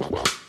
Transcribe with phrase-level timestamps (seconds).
[0.00, 0.39] The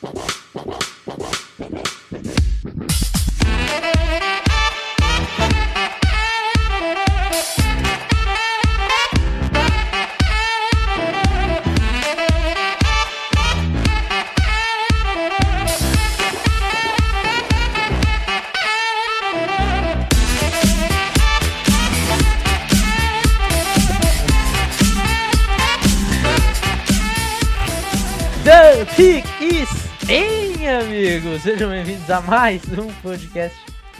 [31.42, 33.58] Sejam bem-vindos a mais um podcast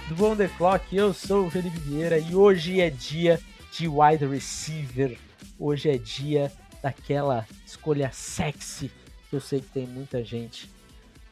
[0.08, 0.96] do Bom The Clock.
[0.96, 3.40] Eu sou o Felipe Vieira e hoje é dia
[3.72, 5.18] de wide receiver.
[5.58, 6.52] Hoje é dia
[6.84, 8.92] daquela escolha sexy
[9.28, 10.70] que eu sei que tem muita gente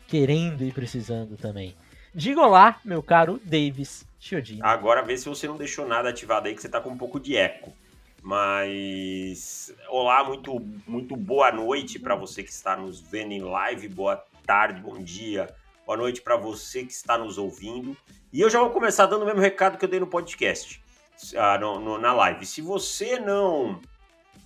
[0.07, 1.75] querendo e precisando também.
[2.11, 4.61] Diga olá, meu caro Davis Chiodini.
[4.63, 7.19] Agora vê se você não deixou nada ativado aí, que você tá com um pouco
[7.19, 7.71] de eco.
[8.23, 14.17] Mas olá, muito muito boa noite para você que está nos vendo em live, boa
[14.43, 15.47] tarde, bom dia,
[15.89, 17.97] boa noite para você que está nos ouvindo.
[18.31, 20.79] E eu já vou começar dando o mesmo recado que eu dei no podcast,
[21.35, 22.45] ah, no, no, na live.
[22.45, 23.81] Se você não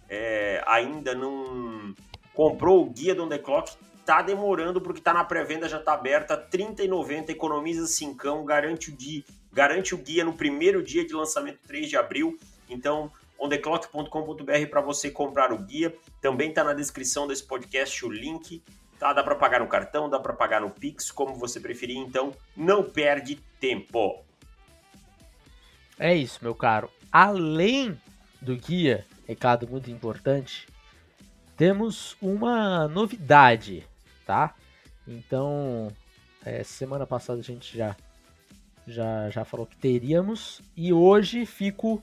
[0.07, 1.93] é, ainda não
[2.33, 5.95] comprou o guia do On The Clock, tá demorando porque tá na pré-venda, já tá
[5.95, 8.95] aberta, R$ 30,90, economiza 5, garante o,
[9.51, 12.37] garante o guia no primeiro dia de lançamento, 3 de abril.
[12.69, 15.93] Então, ondeclock.com.br para você comprar o guia.
[16.21, 18.63] Também está na descrição desse podcast o link.
[19.03, 19.11] Tá?
[19.11, 21.97] Dá para pagar no cartão, dá para pagar no Pix, como você preferir.
[21.97, 24.23] Então, não perde tempo.
[25.99, 26.89] É isso, meu caro.
[27.11, 27.99] Além
[28.41, 30.69] do guia, recado muito importante,
[31.57, 33.85] temos uma novidade,
[34.25, 34.55] tá?
[35.05, 35.91] Então,
[36.45, 37.97] é, semana passada a gente já,
[38.87, 42.01] já, já falou que teríamos e hoje fico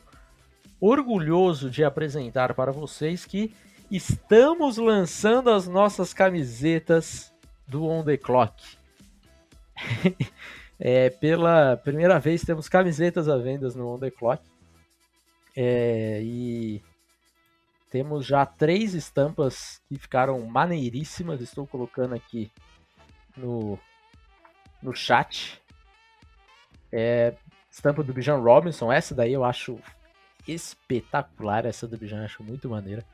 [0.78, 3.55] orgulhoso de apresentar para vocês que
[3.97, 7.33] estamos lançando as nossas camisetas
[7.67, 8.63] do On The Clock.
[10.79, 14.43] é, pela primeira vez temos camisetas à venda no On The Clock.
[15.56, 16.83] É, e
[17.91, 21.41] temos já três estampas que ficaram maneiríssimas.
[21.41, 22.50] Estou colocando aqui
[23.37, 23.77] no,
[24.81, 25.61] no chat.
[26.93, 27.34] É,
[27.69, 28.93] estampa do Bijan Robinson.
[28.93, 29.81] Essa daí eu acho
[30.47, 31.67] espetacular.
[31.67, 33.05] Essa do Bijan acho muito maneira.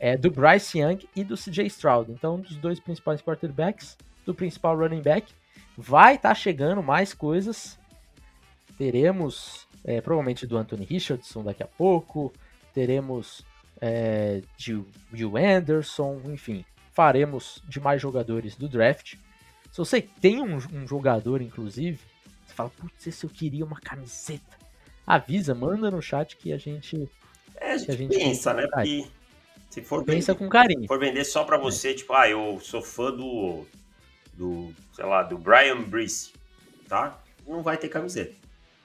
[0.00, 2.10] É do Bryce Young e do CJ Stroud.
[2.10, 5.32] Então, dos dois principais quarterbacks, do principal running back.
[5.76, 7.78] Vai estar tá chegando mais coisas.
[8.76, 12.32] Teremos é, provavelmente do Anthony Richardson daqui a pouco.
[12.72, 13.44] Teremos
[13.80, 16.64] é, de Will Anderson, enfim.
[16.92, 19.16] Faremos de mais jogadores do draft.
[19.70, 22.00] Se você tem um, um jogador, inclusive,
[22.44, 24.60] você fala, putz, se eu queria uma camiseta
[25.06, 27.08] avisa, manda no chat que a gente.
[27.56, 28.66] É, a gente, a gente pensa, né?
[28.66, 29.06] Porque
[29.70, 30.86] se for pensa vender, com carinho.
[30.88, 31.94] for vender só para você, é.
[31.94, 33.64] tipo, ah, eu sou fã do.
[34.34, 36.32] do, sei lá, do Brian Brice,
[36.88, 37.16] tá?
[37.46, 38.34] Não vai ter camiseta.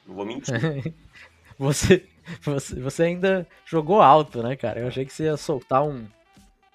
[0.07, 0.53] Não vou mentir.
[1.57, 2.05] você,
[2.41, 4.79] você, você ainda jogou alto, né, cara?
[4.79, 6.05] Eu achei que você ia soltar um.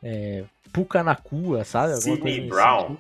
[0.02, 1.96] É, Puka na cua, sabe?
[2.00, 2.96] Sidney Brown.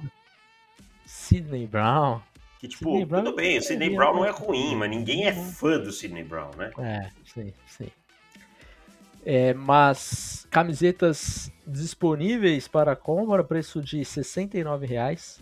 [1.04, 2.20] Sidney Brown.
[2.60, 5.78] Que, tipo, Brown tudo bem, o Sidney Brown não é ruim, mas ninguém é fã
[5.78, 6.70] do Sidney Brown, né?
[6.78, 7.90] É, sim, sim.
[9.24, 15.40] É, mas camisetas disponíveis para compra, preço de R$ reais.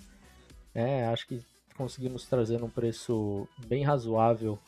[0.75, 1.41] É, acho que
[1.77, 4.59] conseguimos trazer um preço bem razoável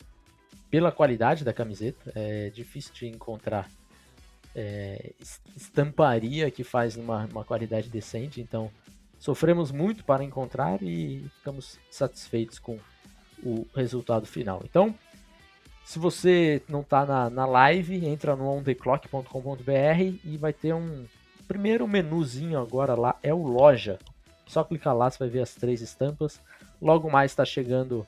[0.69, 2.11] pela qualidade da camiseta.
[2.15, 3.69] É difícil de encontrar
[4.55, 5.13] é,
[5.55, 8.71] estamparia que faz uma, uma qualidade decente, então
[9.19, 12.77] sofremos muito para encontrar e ficamos satisfeitos com
[13.43, 14.61] o resultado final.
[14.65, 14.93] Então,
[15.83, 21.05] se você não está na, na live, entra no ontheclock.com.br e vai ter um
[21.47, 23.99] primeiro menuzinho agora lá, é o loja.
[24.45, 26.39] Só clicar lá, você vai ver as três estampas.
[26.81, 28.05] Logo mais está chegando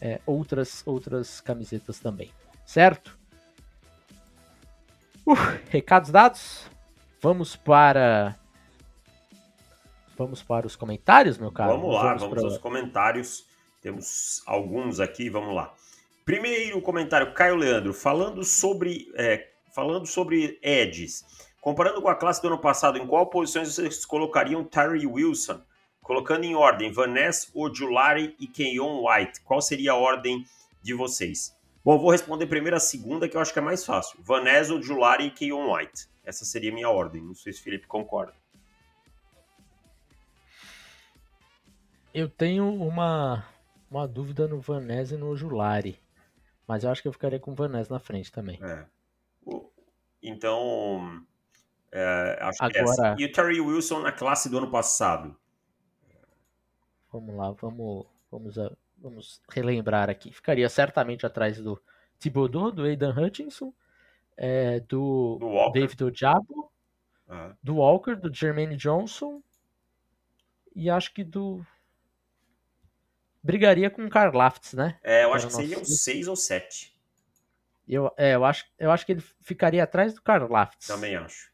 [0.00, 2.30] é, outras, outras camisetas também,
[2.64, 3.18] certo?
[5.26, 5.34] Uh,
[5.70, 6.70] recados dados?
[7.20, 8.36] Vamos para
[10.16, 11.72] Vamos para os comentários, meu caro?
[11.72, 12.44] Vamos lá, vamos, vamos para...
[12.44, 13.46] aos comentários.
[13.80, 15.74] Temos alguns aqui, vamos lá.
[16.24, 21.22] Primeiro comentário, Caio Leandro, falando sobre, é, falando sobre Eds.
[21.60, 25.60] Comparando com a classe do ano passado, em qual posições vocês colocariam Terry Wilson?
[26.00, 29.42] Colocando em ordem, Vanessa, Ojulari e Kenyon White.
[29.42, 30.46] Qual seria a ordem
[30.82, 31.54] de vocês?
[31.84, 34.18] Bom, vou responder primeiro a segunda, que eu acho que é mais fácil.
[34.22, 36.08] Vanessa, Ojulari e Kenyon White.
[36.24, 37.22] Essa seria a minha ordem.
[37.22, 38.34] Não sei se o Felipe concorda.
[42.14, 43.44] Eu tenho uma,
[43.90, 46.02] uma dúvida no Vanese e no Julari.
[46.66, 48.58] Mas eu acho que eu ficaria com o Vanese na frente também.
[48.62, 48.86] É.
[50.22, 51.22] Então,
[51.92, 52.72] é, acho Agora...
[52.72, 53.16] que é essa.
[53.18, 55.36] E o Terry Wilson na classe do ano passado?
[57.12, 58.56] Vamos lá, vamos, vamos,
[58.98, 60.32] vamos relembrar aqui.
[60.32, 61.80] Ficaria certamente atrás do
[62.18, 63.72] Thibodeau, do Aidan Hutchinson,
[64.36, 66.72] é, do, do David Ojabo,
[67.28, 67.54] uhum.
[67.62, 69.42] do Walker, do Jermaine Johnson
[70.74, 71.64] e acho que do
[73.44, 74.98] brigaria com o Karlaftis, né?
[75.02, 76.96] É, eu acho que seriam seis ou sete.
[77.86, 80.88] Eu, é, eu, acho, eu acho que ele ficaria atrás do Karlaftis.
[80.88, 81.52] Também acho.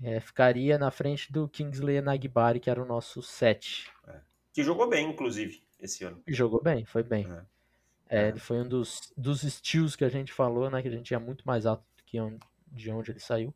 [0.00, 3.90] É, ficaria na frente do Kingsley Nagbari, que era o nosso 7.
[4.06, 4.20] É.
[4.52, 6.22] Que jogou bem, inclusive, esse ano.
[6.28, 7.26] Jogou bem, foi bem.
[7.28, 7.44] É.
[8.08, 10.80] É, ele foi um dos, dos steals que a gente falou, né?
[10.80, 12.38] Que a gente tinha muito mais alto do que onde,
[12.70, 13.52] de onde ele saiu.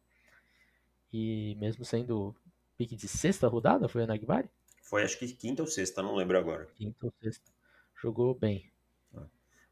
[1.12, 2.35] E mesmo sendo
[2.77, 4.49] pique de sexta rodada, foi o Nagbari?
[4.90, 6.66] Foi acho que quinta ou sexta, não lembro agora.
[6.75, 7.48] Quinta ou sexta.
[8.02, 8.69] Jogou bem.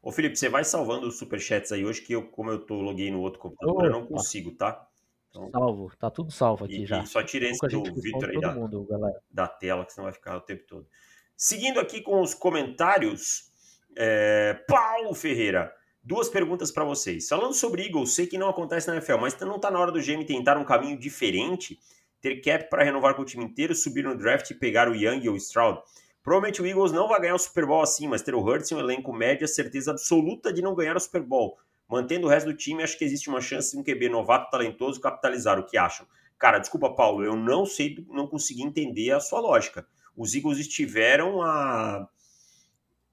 [0.01, 3.11] Ô Felipe, você vai salvando os superchats aí hoje, que eu, como eu tô loguei
[3.11, 4.87] no outro computador, eu não consigo, tá?
[5.29, 7.03] Então, salvo, tá tudo salvo aqui e, já.
[7.03, 8.87] E só tirei esse do Victor aí da, mundo,
[9.29, 10.87] da, tela, que senão vai ficar o tempo todo.
[11.35, 13.51] Seguindo aqui com os comentários,
[13.97, 17.27] é, Paulo Ferreira, duas perguntas para vocês.
[17.27, 19.99] Falando sobre Eagles, sei que não acontece na NFL, mas não tá na hora do
[19.99, 21.77] GM tentar um caminho diferente?
[22.21, 25.27] Ter cap para renovar com o time inteiro, subir no draft e pegar o Young
[25.27, 25.81] ou o Stroud?
[26.21, 28.75] Provavelmente o Eagles não vai ganhar o Super Bowl assim, mas ter o Hurts em
[28.75, 31.57] um elenco médio é certeza absoluta de não ganhar o Super Bowl.
[31.87, 35.01] Mantendo o resto do time, acho que existe uma chance de um QB novato talentoso
[35.01, 35.57] capitalizar.
[35.57, 36.05] O que acham?
[36.37, 39.87] Cara, desculpa, Paulo, eu não sei, não consegui entender a sua lógica.
[40.15, 42.07] Os Eagles estiveram a,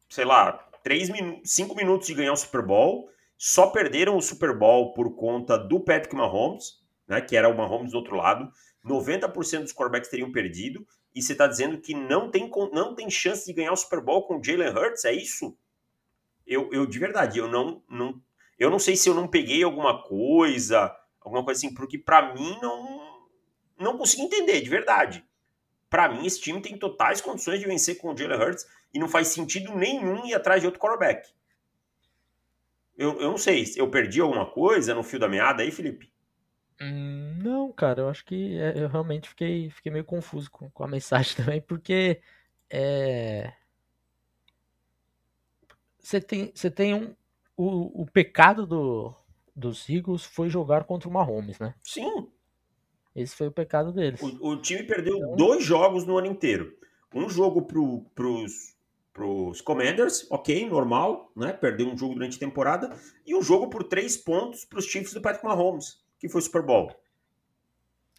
[0.08, 0.52] sei lá,
[0.82, 5.16] 3 minutos, 5 minutos de ganhar o Super Bowl, só perderam o Super Bowl por
[5.16, 8.50] conta do Patrick Mahomes, né, que era o Mahomes do outro lado.
[8.86, 13.44] 90% dos quarterbacks teriam perdido e você está dizendo que não tem, não tem chance
[13.44, 15.56] de ganhar o Super Bowl com o Jalen Hurts, é isso?
[16.46, 18.22] Eu, eu de verdade, eu não, não,
[18.58, 22.56] eu não sei se eu não peguei alguma coisa, alguma coisa assim, porque para mim
[22.62, 23.26] não,
[23.78, 25.24] não consigo entender, de verdade.
[25.90, 29.08] Para mim, esse time tem totais condições de vencer com o Jalen Hurts e não
[29.08, 31.28] faz sentido nenhum ir atrás de outro quarterback.
[32.96, 36.10] Eu, eu não sei, eu perdi alguma coisa no fio da meada aí, Felipe?
[36.80, 40.84] Hum, não, cara, eu acho que é, eu realmente fiquei, fiquei meio confuso com, com
[40.84, 42.20] a mensagem também, porque
[42.68, 43.52] é...
[45.98, 47.14] você tem, você tem um,
[47.56, 49.14] o, o pecado do,
[49.54, 51.74] dos Eagles foi jogar contra o Mahomes, né?
[51.82, 52.28] Sim.
[53.14, 54.20] Esse foi o pecado deles.
[54.20, 55.36] O, o time perdeu então...
[55.36, 56.76] dois jogos no ano inteiro.
[57.14, 58.76] Um jogo pro, pros,
[59.10, 61.54] pros Commanders, ok, normal, né?
[61.54, 62.94] Perdeu um jogo durante a temporada.
[63.24, 66.92] E um jogo por três pontos pros Chiefs do Patrick Mahomes que foi Super Bowl.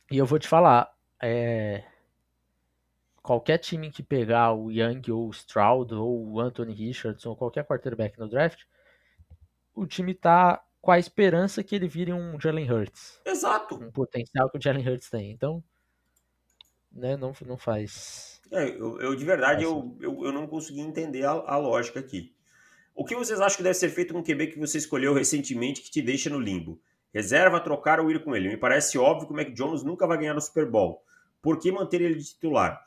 [0.09, 1.83] E eu vou te falar, é...
[3.21, 7.65] qualquer time que pegar o Young ou o Stroud ou o Anthony Richardson ou qualquer
[7.65, 8.63] quarterback no draft,
[9.75, 13.19] o time tá com a esperança que ele vire um Jalen Hurts.
[13.25, 13.75] Exato.
[13.75, 15.31] Um potencial que o Jalen Hurts tem.
[15.31, 15.63] Então,
[16.91, 18.41] né, não, não faz.
[18.51, 22.33] É, eu, eu, de verdade eu, eu, eu, não consegui entender a, a lógica aqui.
[22.95, 25.81] O que vocês acham que deve ser feito com o QB que você escolheu recentemente
[25.81, 26.81] que te deixa no limbo?
[27.13, 28.49] Reserva, trocar ou ir com ele.
[28.49, 31.03] Me parece óbvio que o Mac Jones nunca vai ganhar no Super Bowl.
[31.41, 32.83] Por que manter ele de titular?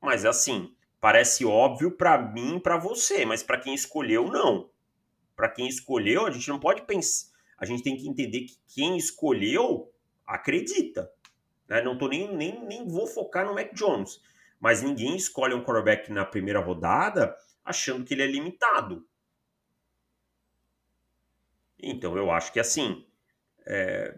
[0.00, 4.70] Mas assim, parece óbvio para mim para você, mas para quem escolheu, não.
[5.34, 7.28] Para quem escolheu, a gente não pode pensar.
[7.58, 9.92] A gente tem que entender que quem escolheu
[10.26, 11.10] acredita.
[11.68, 11.82] Né?
[11.82, 14.20] Não tô nem, nem, nem vou focar no Mac Jones.
[14.60, 19.06] Mas ninguém escolhe um quarterback na primeira rodada achando que ele é limitado.
[21.78, 23.06] Então eu acho que assim,
[23.66, 24.16] é...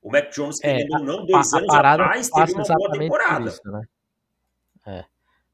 [0.00, 2.92] O Mac Jones, é, querendo ou não, dois a, anos a atrás, teve uma boa
[2.92, 3.48] temporada.
[3.48, 3.82] Isso, né?
[4.86, 5.04] é.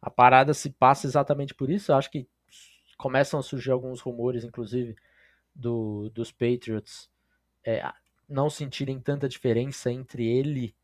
[0.00, 1.90] A parada se passa exatamente por isso.
[1.90, 2.28] Eu acho que
[2.98, 4.94] começam a surgir alguns rumores, inclusive,
[5.54, 7.10] do, dos Patriots
[7.64, 7.90] é,
[8.28, 10.74] não sentirem tanta diferença entre ele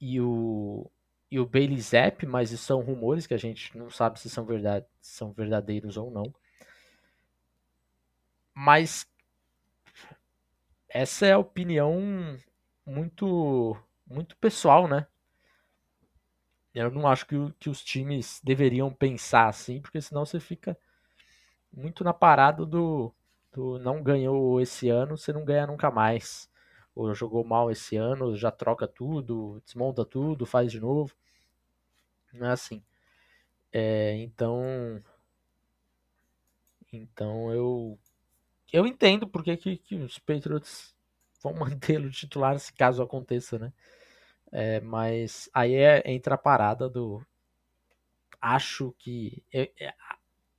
[0.00, 0.90] e o,
[1.30, 4.44] e o Bailey Zapp, mas isso são rumores que a gente não sabe se são,
[4.44, 6.34] verdade, são verdadeiros ou não.
[8.54, 9.06] Mas
[10.88, 12.38] essa é a opinião
[12.86, 13.76] muito
[14.06, 15.06] muito pessoal, né?
[16.74, 20.78] Eu não acho que, que os times deveriam pensar assim, porque senão você fica
[21.72, 23.12] muito na parada do,
[23.52, 26.50] do não ganhou esse ano, você não ganha nunca mais.
[26.94, 31.14] Ou jogou mal esse ano, já troca tudo, desmonta tudo, faz de novo.
[32.32, 32.82] Não é assim.
[33.72, 35.02] É, então.
[36.92, 37.98] Então eu
[38.72, 40.94] eu entendo porque que, que os Patriots
[41.42, 43.72] vão mantê-lo titular se caso aconteça, né?
[44.50, 47.22] É, mas aí é, entra a parada do.
[48.40, 49.42] Acho que.
[49.52, 49.70] É,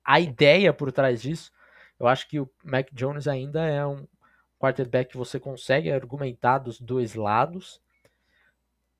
[0.04, 1.52] a ideia por trás disso,
[1.98, 4.06] eu acho que o Mac Jones ainda é um
[4.58, 7.80] quarterback que você consegue argumentar dos dois lados.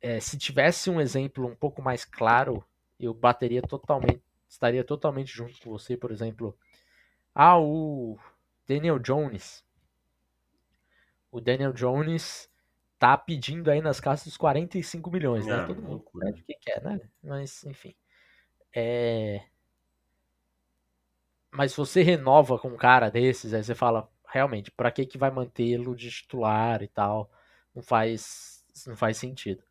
[0.00, 2.64] É, se tivesse um exemplo um pouco mais claro,
[2.99, 6.57] eu bateria totalmente, estaria totalmente junto com você, por exemplo.
[7.35, 8.19] Ah, o
[8.71, 9.65] Daniel Jones.
[11.33, 12.49] O Daniel Jones
[13.00, 15.57] tá pedindo aí nas casas dos 45 milhões, né?
[15.57, 17.00] É, Todo mundo pede o que quer, né?
[17.21, 17.97] Mas, enfim.
[18.73, 19.43] É...
[21.50, 25.19] Mas se você renova com um cara desses, aí você fala, realmente, pra que que
[25.19, 27.29] vai mantê-lo de titular e tal?
[27.75, 29.65] Não faz, não faz sentido.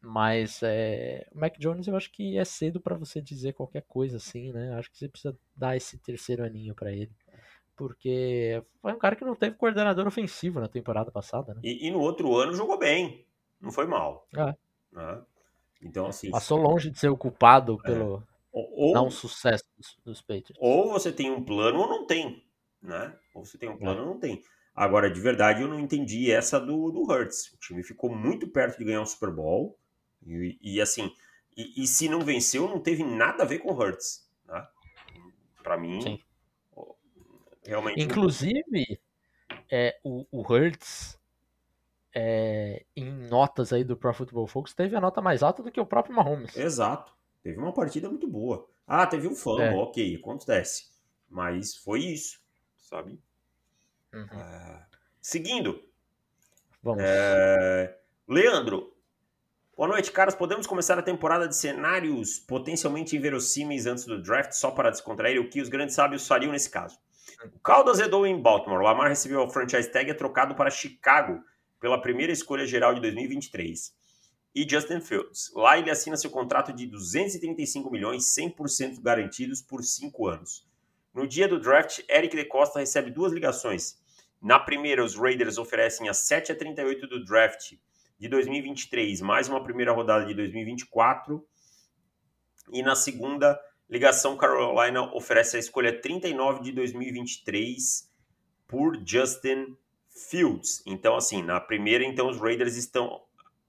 [0.00, 4.16] Mas é, o Mac Jones eu acho que é cedo pra você dizer qualquer coisa
[4.16, 4.74] assim, né?
[4.74, 7.14] Acho que você precisa dar esse terceiro aninho pra ele.
[7.76, 11.60] Porque foi um cara que não teve coordenador ofensivo na temporada passada, né?
[11.62, 13.26] E, e no outro ano jogou bem.
[13.60, 14.26] Não foi mal.
[14.34, 14.54] É.
[14.92, 15.22] né?
[15.82, 16.30] Então, assim.
[16.30, 20.56] Passou longe de ser o culpado pelo Ou, não sucesso dos, dos Patriots.
[20.58, 22.42] ou você tem um plano ou não tem.
[22.82, 23.14] Né?
[23.34, 24.42] Ou você tem um plano ou não tem.
[24.74, 27.52] Agora, de verdade, eu não entendi essa do, do Hurts.
[27.52, 29.78] O time ficou muito perto de ganhar um Super Bowl.
[30.26, 31.10] E, e assim,
[31.56, 34.28] e, e se não venceu, não teve nada a ver com o Hurts.
[34.46, 34.66] Né?
[35.62, 36.20] Pra mim, Sim.
[37.66, 38.02] Realmente.
[38.02, 39.00] Inclusive,
[39.70, 41.18] é, o, o Hurts,
[42.14, 45.80] é, em notas aí do Pro Football Focus, teve a nota mais alta do que
[45.80, 46.56] o próprio Mahomes.
[46.56, 47.12] Exato.
[47.42, 48.68] Teve uma partida muito boa.
[48.86, 49.74] Ah, teve um fumble, É.
[49.74, 50.86] ok, acontece.
[51.28, 52.40] Mas foi isso,
[52.78, 53.20] sabe?
[54.12, 54.26] Uhum.
[54.30, 54.86] Ah,
[55.20, 55.82] seguindo,
[56.82, 57.02] Vamos.
[57.04, 58.92] é, Leandro.
[59.76, 60.34] Boa noite, caras.
[60.34, 65.50] Podemos começar a temporada de cenários potencialmente inverossímeis antes do draft, só para descontrair o
[65.50, 66.98] que os grandes sábios fariam nesse caso.
[67.52, 68.82] O caldo azedou em Baltimore.
[68.82, 71.42] Lamar recebeu a franchise tag e é trocado para Chicago
[71.80, 73.94] pela primeira escolha geral de 2023.
[74.54, 75.52] E Justin Fields.
[75.54, 80.66] Lá ele assina seu contrato de 235 milhões, 100% garantidos por 5 anos.
[81.12, 83.98] No dia do draft, Eric De Costa recebe duas ligações.
[84.40, 87.72] Na primeira, os Raiders oferecem as 7 a 38 do draft
[88.18, 91.46] de 2023, mais uma primeira rodada de 2024.
[92.72, 98.10] E na segunda, ligação Carolina oferece a escolha 39 de 2023
[98.66, 99.76] por Justin
[100.08, 100.82] Fields.
[100.86, 103.22] Então, assim, na primeira, então os Raiders estão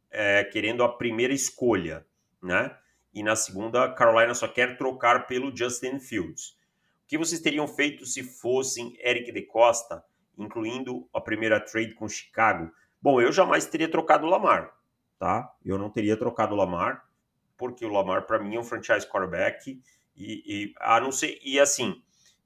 [0.10, 2.06] é, querendo a primeira escolha,
[2.42, 2.76] né?
[3.14, 6.50] E na segunda, Carolina só quer trocar pelo Justin Fields.
[6.50, 10.04] O que vocês teriam feito se fossem Eric De Costa,
[10.38, 12.72] incluindo a primeira trade com Chicago?
[13.02, 14.74] Bom, eu jamais teria trocado o Lamar,
[15.18, 15.52] tá?
[15.64, 17.08] Eu não teria trocado o Lamar,
[17.58, 19.82] porque o Lamar, para mim, é um franchise quarterback.
[20.18, 22.02] E, e, a não ser, e assim,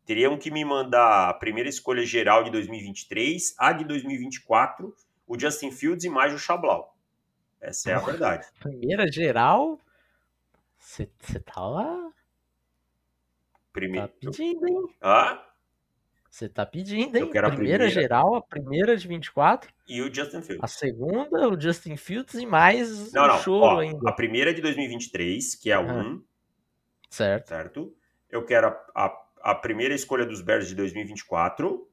[0.06, 4.94] teriam que me mandar a primeira escolha geral de 2023, a de 2024,
[5.28, 6.96] o Justin Fields e mais o Chablau.
[7.62, 8.46] Essa é a verdade.
[8.60, 9.80] Primeira geral,
[10.78, 11.06] você
[11.46, 12.12] tava
[13.72, 14.08] Primeiro.
[14.08, 14.88] tá pedindo, hein?
[15.02, 15.48] Ah,
[16.30, 17.24] Você tá pedindo, hein?
[17.24, 17.90] A primeira, primeira.
[17.90, 20.72] geral, a primeira de 24, e o Justin a Fields.
[20.74, 23.38] segunda, o Justin Fields e mais Não, um não.
[23.40, 24.10] choro Ó, ainda.
[24.10, 25.82] a primeira de 2023, que é a Ah.
[25.84, 26.24] 1,
[27.12, 27.48] Certo.
[27.50, 27.96] certo?
[28.30, 31.88] Eu quero a, a, a primeira escolha dos Bears de 2024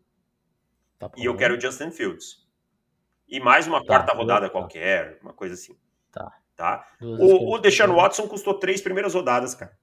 [0.98, 2.46] Tá e eu quero o Justin Fields.
[3.28, 4.52] E mais uma Tá, quarta rodada tá.
[4.52, 5.76] qualquer, uma coisa assim.
[6.12, 6.32] Tá.
[6.56, 6.88] Tá?
[7.00, 7.58] Duas O, o.
[7.58, 9.76] Deshaun Watson custou três primeiras rodadas, cara.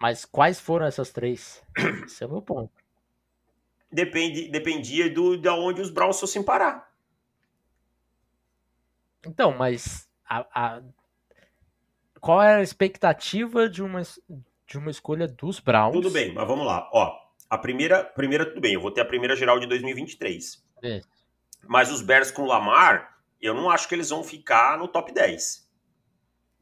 [0.00, 1.62] Mas quais foram essas três?
[2.06, 2.72] Esse é o meu ponto.
[3.90, 6.92] Depende, dependia do, de onde os Browns fossem parar.
[9.24, 10.82] Então, mas a, a-
[12.20, 14.02] qual era a expectativa de uma,
[14.66, 15.92] de uma escolha dos Browns?
[15.94, 16.88] Tudo bem, mas vamos lá.
[16.92, 17.16] Ó,
[17.48, 20.64] a primeira, primeira, tudo bem, eu vou ter a primeira geral de 2023.
[20.82, 21.00] É.
[21.66, 25.12] Mas os Bears com o Lamar, eu não acho que eles vão ficar no top
[25.12, 25.66] 10.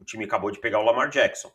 [0.01, 1.53] O time acabou de pegar o Lamar Jackson.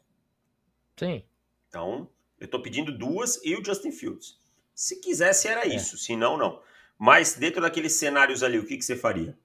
[0.98, 1.24] Sim.
[1.68, 4.40] Então, eu tô pedindo duas e o Justin Fields.
[4.74, 5.76] Se quisesse, era É.
[5.76, 5.98] isso.
[5.98, 6.62] Se não, não.
[6.98, 9.38] Mas dentro daqueles cenários ali, o que, que você faria?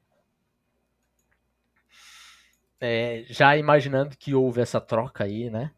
[2.87, 5.73] É, já imaginando que houve essa troca aí, né?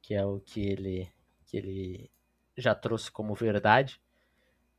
[0.00, 1.10] Que é o que ele,
[1.44, 2.10] que ele
[2.56, 4.00] já trouxe como verdade.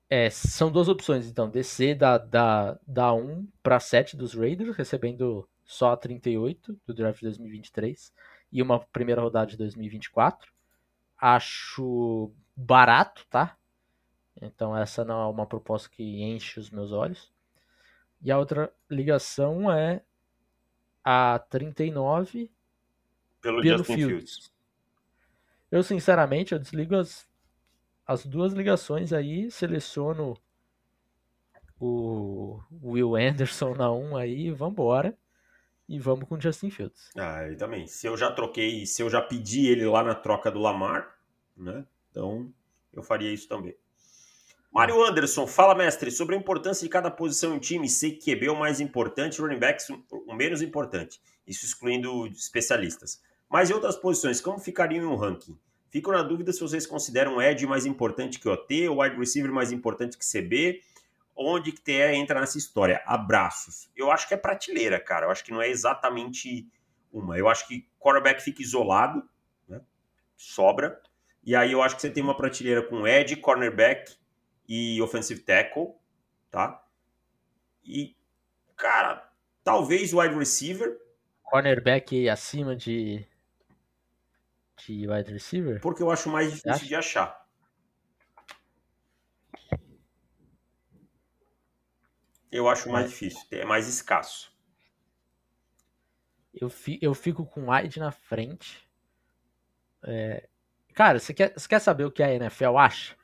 [0.10, 1.50] É, são duas opções, então.
[1.50, 7.20] Descer da, da, da 1 para 7 dos Raiders, recebendo só a 38 do draft
[7.20, 8.14] de 2023
[8.54, 10.50] e uma primeira rodada de 2024.
[11.18, 13.58] Acho barato, tá?
[14.42, 17.30] Então essa não é uma proposta que enche os meus olhos.
[18.22, 20.02] E a outra ligação é
[21.04, 22.52] a 39
[23.42, 24.10] Pelo, pelo Justin Fields.
[24.10, 24.54] Fields.
[25.72, 27.28] Eu, sinceramente, eu desligo as,
[28.06, 30.38] as duas ligações aí, seleciono
[31.80, 35.18] o Will Anderson na 1 aí, vambora.
[35.88, 37.10] E vamos com o Justin Fields.
[37.18, 37.88] Ah, eu também.
[37.88, 41.18] Se eu já troquei, se eu já pedi ele lá na troca do Lamar,
[41.58, 41.84] né?
[42.12, 42.54] Então,
[42.94, 43.76] eu faria isso também.
[44.72, 48.52] Mário Anderson, fala mestre, sobre a importância de cada posição em time, que QB é
[48.52, 53.22] o mais importante, running backs o menos importante, isso excluindo especialistas.
[53.50, 55.58] Mas em outras posições, como ficariam em um ranking?
[55.90, 59.72] Fico na dúvida se vocês consideram Ed mais importante que OT, ou wide receiver mais
[59.72, 60.82] importante que CB,
[61.36, 63.02] onde que TE entra nessa história?
[63.08, 63.90] Abraços.
[63.96, 65.26] Eu acho que é prateleira, cara.
[65.26, 66.68] Eu acho que não é exatamente
[67.12, 67.40] uma.
[67.40, 69.28] Eu acho que quarterback fica isolado,
[69.68, 69.82] né?
[70.38, 71.02] sobra.
[71.44, 74.19] E aí eu acho que você tem uma prateleira com edge, cornerback
[74.70, 75.96] e offensive tackle,
[76.52, 76.86] tá?
[77.84, 78.16] E,
[78.78, 79.28] cara,
[79.64, 80.96] talvez wide receiver.
[81.42, 83.26] Cornerback acima de,
[84.78, 85.82] de wide receiver?
[85.82, 87.50] Porque eu acho mais difícil de achar.
[92.52, 94.52] Eu acho mais difícil, é mais escasso.
[96.54, 98.88] Eu, fi, eu fico com o Wide na frente.
[100.04, 100.48] É...
[100.96, 103.19] Cara, você quer, você quer saber o que a NFL acha?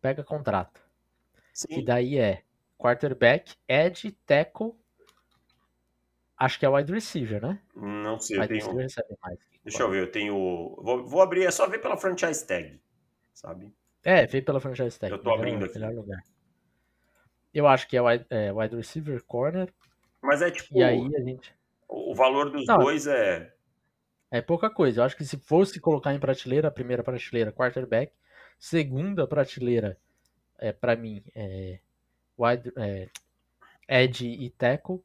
[0.00, 0.80] Pega contrato.
[1.52, 1.68] Sim.
[1.68, 2.42] Que daí é
[2.78, 4.72] quarterback, edge, tackle.
[6.36, 7.60] Acho que é wide receiver, né?
[7.76, 8.76] Não sei, eu tenho.
[9.62, 10.34] Deixa eu ver, eu tenho.
[10.80, 12.80] Vou, vou abrir, é só ver pela franchise tag,
[13.34, 13.74] sabe?
[14.02, 15.12] É, vem pela franchise tag.
[15.12, 15.78] Eu tô abrindo aqui.
[15.78, 16.22] Lugar.
[17.52, 19.70] Eu acho que é wide, é wide receiver, corner.
[20.22, 20.78] Mas é tipo.
[20.78, 21.54] E aí a gente.
[21.86, 23.52] O valor dos Não, dois é.
[24.30, 25.00] É pouca coisa.
[25.00, 28.12] Eu acho que se fosse colocar em prateleira, a primeira prateleira, quarterback.
[28.60, 29.96] Segunda prateleira,
[30.58, 31.78] é, para mim, é,
[32.38, 33.08] wide, é,
[33.88, 35.02] edge e tackle.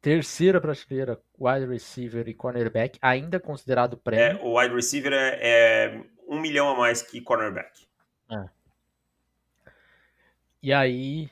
[0.00, 4.38] Terceira prateleira, wide receiver e cornerback, ainda considerado prêmio.
[4.38, 7.84] É, o wide receiver é, é, um milhão a mais que cornerback.
[8.30, 8.48] É.
[10.62, 11.28] E aí,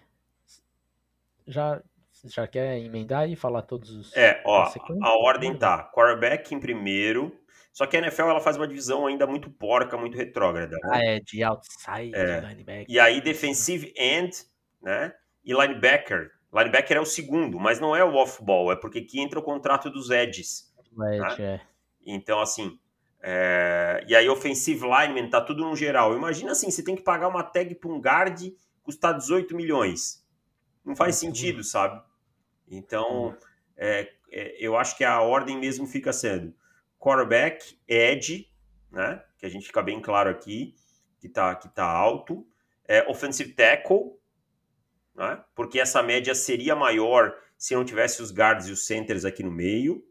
[1.46, 1.80] já,
[2.24, 4.16] já quer emendar e falar todos os.
[4.16, 4.68] É, ó,
[5.00, 7.43] a ordem tá: quarterback em primeiro.
[7.74, 10.76] Só que a NFL ela faz uma divisão ainda muito porca, muito retrógrada.
[10.76, 10.90] Né?
[10.92, 12.38] Ah, é, de outside, é.
[12.38, 12.86] linebacker.
[12.88, 14.32] E aí, defensive end,
[14.80, 15.12] né?
[15.44, 16.30] E linebacker.
[16.52, 19.90] Linebacker é o segundo, mas não é o off-ball, é porque aqui entra o contrato
[19.90, 20.72] dos edges.
[20.88, 21.54] Edge, né?
[21.54, 21.60] é.
[22.06, 22.78] Então, assim.
[23.20, 24.04] É...
[24.06, 26.14] E aí, offensive lineman, tá tudo no geral.
[26.14, 28.40] Imagina assim: você tem que pagar uma tag para um guard
[28.84, 30.24] custar 18 milhões.
[30.84, 32.00] Não faz sentido, sabe?
[32.68, 33.36] Então,
[33.76, 36.54] é, é, eu acho que a ordem mesmo fica sendo
[37.04, 38.50] quarterback, edge,
[38.90, 39.22] né?
[39.36, 40.74] Que a gente fica bem claro aqui,
[41.20, 42.46] que tá, que tá alto.
[42.86, 44.12] É, offensive tackle,
[45.14, 45.44] né?
[45.54, 49.50] Porque essa média seria maior se não tivesse os guards e os centers aqui no
[49.50, 50.02] meio.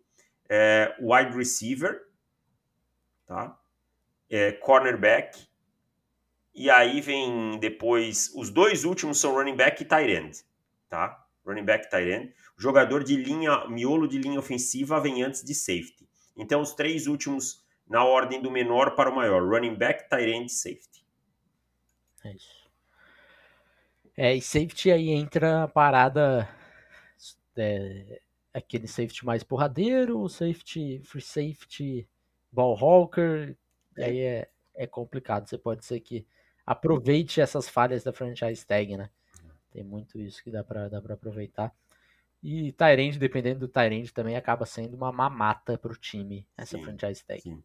[0.48, 2.08] É, wide receiver,
[3.26, 3.60] tá?
[4.30, 5.48] É, cornerback
[6.54, 10.46] e aí vem depois, os dois últimos são running back e tight end,
[10.88, 11.26] tá?
[11.44, 12.34] Running back e tight end.
[12.56, 16.08] O jogador de linha, miolo de linha ofensiva vem antes de safety.
[16.36, 20.46] Então os três últimos na ordem do menor para o maior, running back, tight end
[20.46, 21.06] e safety.
[22.24, 22.64] É isso.
[24.16, 26.48] É, e safety aí entra a parada
[27.58, 28.22] é,
[28.54, 32.08] aquele safety mais porradeiro, o safety, free safety,
[32.52, 33.58] ball hawker,
[33.98, 35.48] aí é, é complicado.
[35.48, 36.26] Você pode ser que
[36.66, 39.10] aproveite essas falhas da franchise tag, né?
[39.72, 41.76] Tem muito isso que dá pra, dá pra aproveitar.
[42.44, 47.24] E Tyrande, dependendo do Tyrande, também acaba sendo uma mamata pro time, essa sim, franchise
[47.24, 47.42] tag.
[47.42, 47.64] Sim.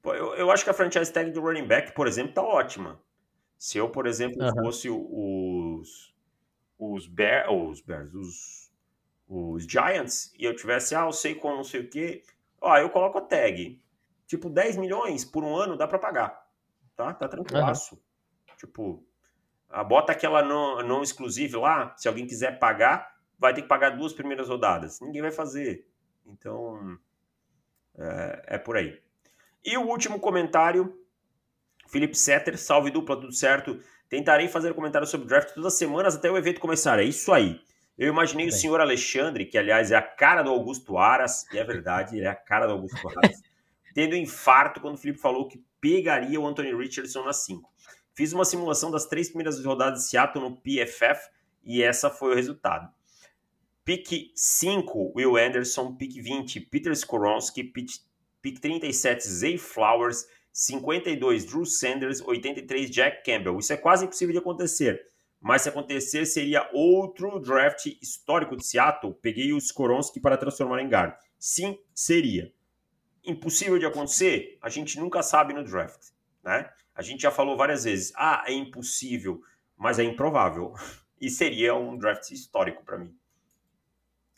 [0.00, 2.98] Pô, eu, eu acho que a franchise tag do running back, por exemplo, tá ótima.
[3.58, 4.64] Se eu, por exemplo, uhum.
[4.64, 6.14] fosse os
[6.78, 8.70] os, Bear, os Bears, os,
[9.28, 12.22] os Giants, e eu tivesse, ah, eu sei como, não sei o quê,
[12.60, 13.82] ó, eu coloco a tag.
[14.26, 16.46] Tipo, 10 milhões por um ano dá para pagar.
[16.94, 17.12] Tá?
[17.12, 17.96] Tá tranquilaço.
[17.96, 18.56] Uhum.
[18.56, 19.04] Tipo,
[19.68, 23.90] a bota aquela não, não exclusive lá, se alguém quiser pagar, vai ter que pagar
[23.90, 25.00] duas primeiras rodadas.
[25.00, 25.86] Ninguém vai fazer.
[26.26, 26.98] Então,
[27.96, 29.00] é, é por aí.
[29.64, 30.98] E o último comentário,
[31.86, 33.80] Felipe Setter, salve dupla, tudo certo.
[34.08, 36.98] Tentarei fazer comentário sobre o draft todas as semanas até o evento começar.
[36.98, 37.60] É isso aí.
[37.96, 38.54] Eu imaginei Bem.
[38.54, 42.26] o senhor Alexandre, que aliás é a cara do Augusto Aras, e é verdade, ele
[42.26, 43.42] é a cara do Augusto Aras,
[43.92, 47.68] tendo infarto quando o Felipe falou que pegaria o Anthony Richardson na 5.
[48.14, 51.28] Fiz uma simulação das três primeiras rodadas de Seattle no PFF
[51.64, 52.88] e essa foi o resultado.
[53.88, 55.94] Pick 5, Will Anderson.
[55.94, 57.64] Pick 20, Peter Skoronski.
[58.42, 60.26] Pick 37, Zay Flowers.
[60.52, 62.20] 52, Drew Sanders.
[62.20, 63.58] 83, Jack Campbell.
[63.58, 65.06] Isso é quase impossível de acontecer.
[65.40, 69.14] Mas se acontecer, seria outro draft histórico de Seattle.
[69.22, 71.14] Peguei o Skoronski para transformar em guard.
[71.38, 72.52] Sim, seria.
[73.24, 74.58] Impossível de acontecer?
[74.60, 76.10] A gente nunca sabe no draft,
[76.44, 76.68] né?
[76.94, 79.40] A gente já falou várias vezes, ah, é impossível,
[79.78, 80.74] mas é improvável.
[81.20, 83.12] E seria um draft histórico para mim.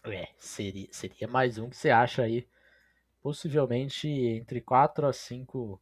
[0.05, 2.49] É, seria, seria mais um que você acha aí,
[3.23, 5.81] possivelmente entre 4 a 5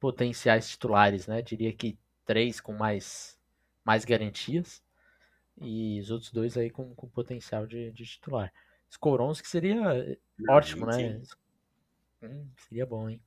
[0.00, 1.42] potenciais titulares, né?
[1.42, 3.38] Diria que três com mais,
[3.84, 4.82] mais garantias.
[5.60, 8.52] E os outros dois aí com, com potencial de, de titular.
[8.90, 11.20] Skoronski seria ótimo, né?
[12.22, 13.20] Hum, seria bom, hein?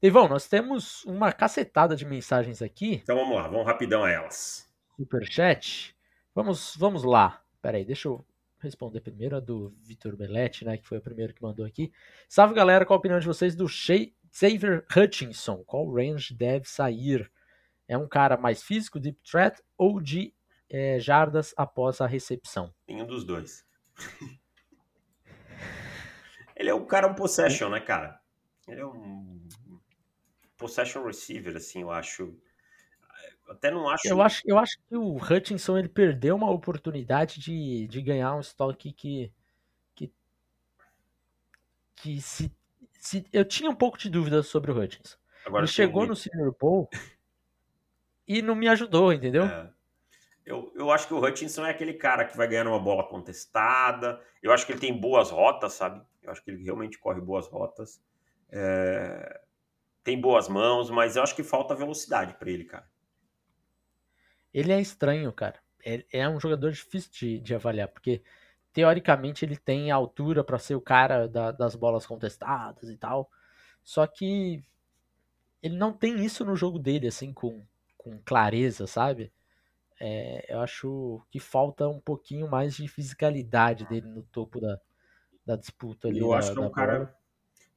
[0.00, 3.00] Ivão, nós temos uma cacetada de mensagens aqui.
[3.02, 4.72] Então vamos lá, vamos rapidão a elas.
[4.96, 5.96] Superchat.
[6.34, 7.42] Vamos, vamos lá.
[7.60, 8.24] Pera aí, deixa eu
[8.58, 11.92] responder primeiro a do Vitor Belletti, né, que foi o primeiro que mandou aqui.
[12.28, 15.62] Salve galera, qual a opinião de vocês do Xavier Hutchinson?
[15.64, 17.30] Qual range deve sair?
[17.88, 20.34] É um cara mais físico, deep threat, ou de
[20.68, 22.74] é, jardas após a recepção?
[22.88, 23.64] Nenhum dos dois.
[26.56, 28.18] Ele é um cara um possession, né, cara?
[28.66, 29.46] Ele é um
[30.56, 32.34] possession receiver, assim, eu acho.
[33.46, 34.08] Eu até não acho.
[34.08, 38.40] Eu acho, eu acho que o Hutchinson ele perdeu uma oportunidade de, de ganhar um
[38.40, 39.32] estoque que.
[39.94, 40.12] que,
[41.94, 42.52] que se,
[42.98, 43.24] se.
[43.32, 45.16] Eu tinha um pouco de dúvida sobre o Hutchinson.
[45.46, 46.10] Agora ele chegou muito.
[46.10, 46.90] no Senior Bowl
[48.26, 49.44] e não me ajudou, entendeu?
[49.44, 49.70] É.
[50.44, 54.20] Eu, eu acho que o Hutchinson é aquele cara que vai ganhando uma bola contestada.
[54.42, 56.00] Eu acho que ele tem boas rotas, sabe?
[56.22, 58.00] Eu acho que ele realmente corre boas rotas.
[58.50, 59.40] É...
[60.04, 62.88] Tem boas mãos, mas eu acho que falta velocidade para ele, cara.
[64.56, 65.60] Ele é estranho, cara.
[65.84, 68.22] É, é um jogador difícil de, de avaliar, porque
[68.72, 73.30] teoricamente ele tem altura para ser o cara da, das bolas contestadas e tal.
[73.84, 74.64] Só que
[75.62, 77.66] ele não tem isso no jogo dele, assim, com,
[77.98, 79.30] com clareza, sabe?
[80.00, 84.80] É, eu acho que falta um pouquinho mais de fisicalidade dele no topo da,
[85.44, 86.20] da disputa ali.
[86.20, 87.14] Eu da, acho que é um cara.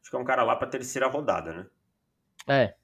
[0.02, 1.68] Acho que é um cara lá pra terceira rodada, né?
[2.48, 2.76] É.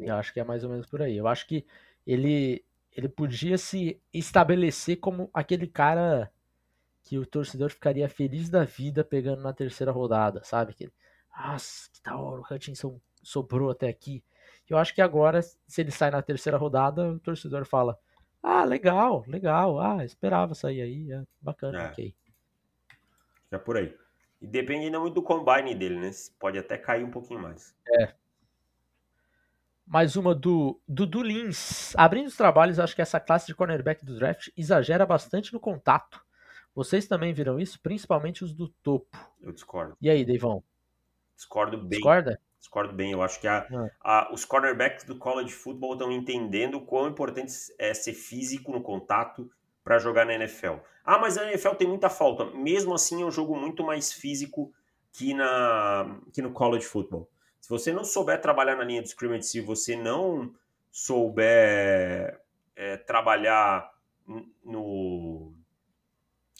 [0.00, 1.16] Eu acho que é mais ou menos por aí.
[1.16, 1.66] Eu acho que
[2.06, 6.30] ele ele podia se estabelecer como aquele cara
[7.02, 10.74] que o torcedor ficaria feliz da vida pegando na terceira rodada, sabe?
[10.74, 10.90] Que,
[11.36, 14.22] nossa, que da hora, o Hutchinson sobrou até aqui.
[14.68, 17.98] Eu acho que agora, se ele sai na terceira rodada, o torcedor fala:
[18.42, 21.86] Ah, legal, legal, ah, esperava sair aí, é bacana, é.
[21.88, 22.14] ok.
[23.50, 23.96] É por aí.
[24.40, 26.10] E depende ainda muito do combine dele, né?
[26.38, 27.74] Pode até cair um pouquinho mais.
[27.88, 28.14] É,
[29.88, 31.94] mais uma do Dudu Lins.
[31.96, 36.20] Abrindo os trabalhos, acho que essa classe de cornerback do draft exagera bastante no contato.
[36.74, 37.80] Vocês também viram isso?
[37.80, 39.16] Principalmente os do topo.
[39.40, 39.96] Eu discordo.
[40.00, 40.62] E aí, Deivão?
[41.34, 41.98] Discordo bem.
[41.98, 42.40] Discorda?
[42.58, 43.12] Discordo bem.
[43.12, 43.90] Eu acho que a, ah.
[44.00, 49.50] a, os cornerbacks do college football estão entendendo quão importante é ser físico no contato
[49.82, 50.74] para jogar na NFL.
[51.02, 52.44] Ah, mas a NFL tem muita falta.
[52.44, 54.70] Mesmo assim, é um jogo muito mais físico
[55.12, 57.28] que, na, que no college football.
[57.60, 60.54] Se você não souber trabalhar na linha de scrimmage, se você não
[60.90, 62.40] souber
[62.74, 63.92] é, trabalhar
[64.64, 65.54] no,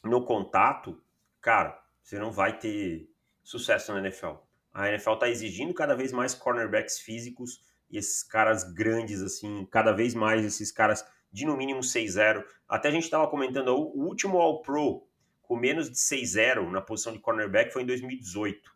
[0.05, 1.01] no contato,
[1.41, 3.11] cara, você não vai ter
[3.43, 4.35] sucesso na NFL.
[4.73, 9.93] A NFL está exigindo cada vez mais cornerbacks físicos e esses caras grandes, assim, cada
[9.93, 12.45] vez mais esses caras de no mínimo 6-0.
[12.69, 15.07] Até a gente estava comentando, o último All-Pro
[15.43, 18.71] com menos de 6-0 na posição de cornerback foi em 2018,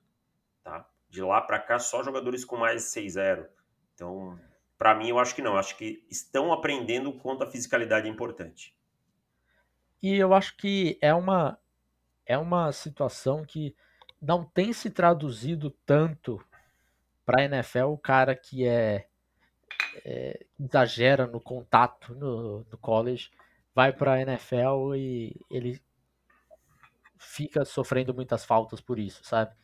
[0.65, 0.89] tá?
[1.12, 3.46] De lá para cá, só jogadores com mais de 6-0.
[3.94, 4.40] Então,
[4.79, 5.59] para mim, eu acho que não.
[5.59, 8.75] Acho que estão aprendendo o quanto a fisicalidade é importante.
[10.03, 11.59] E eu acho que é uma,
[12.25, 13.77] é uma situação que
[14.22, 16.42] não tem se traduzido tanto
[17.27, 19.07] para a NFL o cara que é,
[20.07, 23.31] é, exagera no contato no, no college
[23.75, 25.79] vai para a NFL e ele
[27.18, 29.55] fica sofrendo muitas faltas por isso, sabe?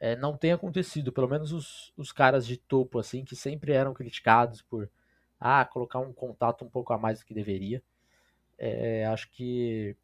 [0.00, 1.12] É, não tem acontecido.
[1.12, 4.88] Pelo menos os, os caras de topo, assim, que sempre eram criticados por
[5.40, 7.82] ah, colocar um contato um pouco a mais do que deveria.
[8.58, 9.96] É, acho que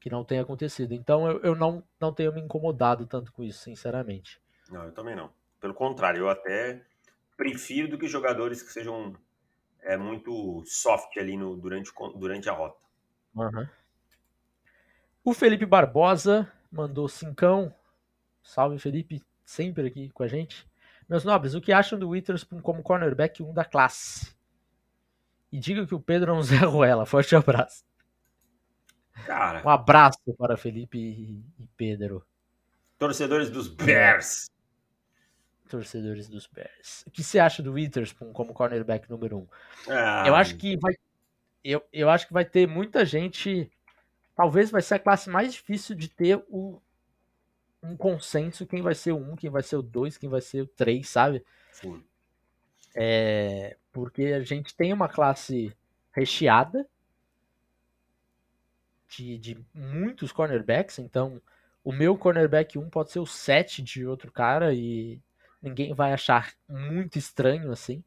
[0.00, 0.94] que não tem acontecido.
[0.94, 4.40] Então eu, eu não, não tenho me incomodado tanto com isso, sinceramente.
[4.70, 5.30] Não, eu também não.
[5.60, 6.82] Pelo contrário, eu até
[7.36, 9.14] prefiro do que jogadores que sejam
[9.82, 12.80] é, muito soft ali no, durante, durante a rota.
[13.34, 13.68] Uhum.
[15.22, 17.74] O Felipe Barbosa mandou cincão.
[18.50, 20.68] Salve Felipe, sempre aqui com a gente.
[21.08, 24.34] Meus nobres, o que acham do Witherspoon como cornerback 1 da classe?
[25.52, 27.06] E diga que o Pedro é um Zé Ruela.
[27.06, 27.84] Forte abraço.
[29.24, 29.62] Cara.
[29.64, 32.26] Um abraço para Felipe e Pedro.
[32.98, 34.50] Torcedores dos Bears.
[35.68, 37.04] Torcedores dos Bears.
[37.06, 39.48] O que você acha do Witherspoon como cornerback número 1?
[39.90, 40.24] Ah.
[40.26, 40.94] Eu acho que vai.
[41.62, 43.70] Eu, eu acho que vai ter muita gente.
[44.34, 46.82] Talvez vai ser a classe mais difícil de ter o
[47.82, 50.62] um consenso quem vai ser o 1, quem vai ser o 2, quem vai ser
[50.62, 51.44] o 3, sabe?
[51.72, 52.04] Sim.
[52.94, 55.74] É, porque a gente tem uma classe
[56.12, 56.86] recheada
[59.08, 61.40] de, de muitos cornerbacks, então
[61.82, 65.20] o meu cornerback 1 pode ser o 7 de outro cara e
[65.62, 68.04] ninguém vai achar muito estranho assim.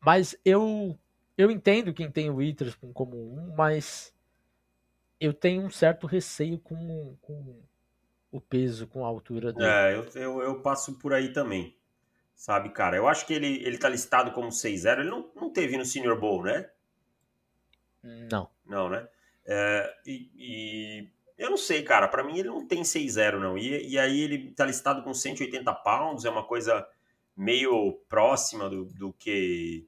[0.00, 0.98] Mas eu
[1.36, 4.12] eu entendo quem tem o Witherspoon como um, mas
[5.20, 7.60] eu tenho um certo receio com, com
[8.30, 9.68] o peso, com a altura dele.
[9.68, 11.76] É, eu, eu, eu, passo por aí também.
[12.34, 12.96] Sabe, cara?
[12.96, 15.00] Eu acho que ele, ele tá listado como 6-0.
[15.00, 16.70] Ele não, não teve no Senior Bowl, né?
[18.30, 18.48] Não.
[18.64, 19.08] Não, né?
[19.44, 22.06] É, e, e, eu não sei, cara.
[22.06, 23.58] Para mim ele não tem 6-0, não.
[23.58, 26.24] E, e aí ele tá listado com 180 pounds.
[26.24, 26.86] É uma coisa
[27.36, 29.86] meio próxima do, do que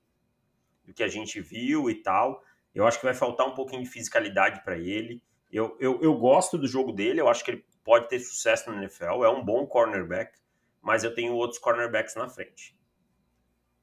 [0.84, 2.42] do que a gente viu e tal.
[2.74, 5.22] Eu acho que vai faltar um pouquinho de fisicalidade para ele.
[5.52, 8.78] Eu, eu, eu gosto do jogo dele, eu acho que ele pode ter sucesso no
[8.78, 10.38] NFL, é um bom cornerback,
[10.80, 12.78] mas eu tenho outros cornerbacks na frente.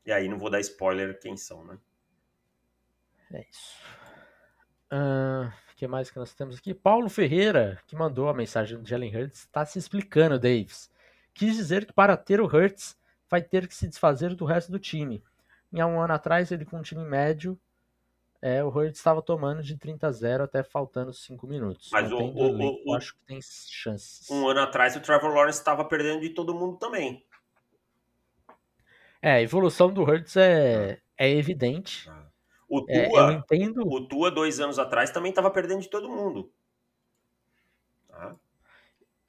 [0.05, 1.77] E aí não vou dar spoiler quem são, né?
[3.31, 3.75] É isso.
[4.89, 6.73] O uh, que mais que nós temos aqui?
[6.73, 10.89] Paulo Ferreira, que mandou a mensagem do Jalen Hurts, está se explicando, Davis.
[11.33, 12.97] Quis dizer que para ter o Hurts,
[13.29, 15.23] vai ter que se desfazer do resto do time.
[15.71, 17.60] Em um ano atrás, ele com um time médio,
[18.41, 21.89] é, o Hurts estava tomando de 30 a 0 até faltando 5 minutos.
[21.91, 24.30] Mas o, o, o, acho que tem chances.
[24.30, 27.26] Um ano atrás, o Trevor Lawrence estava perdendo de todo mundo também.
[29.21, 32.08] É, a evolução do Hurts é, é evidente.
[32.10, 32.28] Ah.
[32.69, 33.88] O Tua, é, eu entendo...
[33.88, 36.52] o Tua, dois anos atrás, também estava perdendo de todo mundo.
[38.12, 38.36] Ah.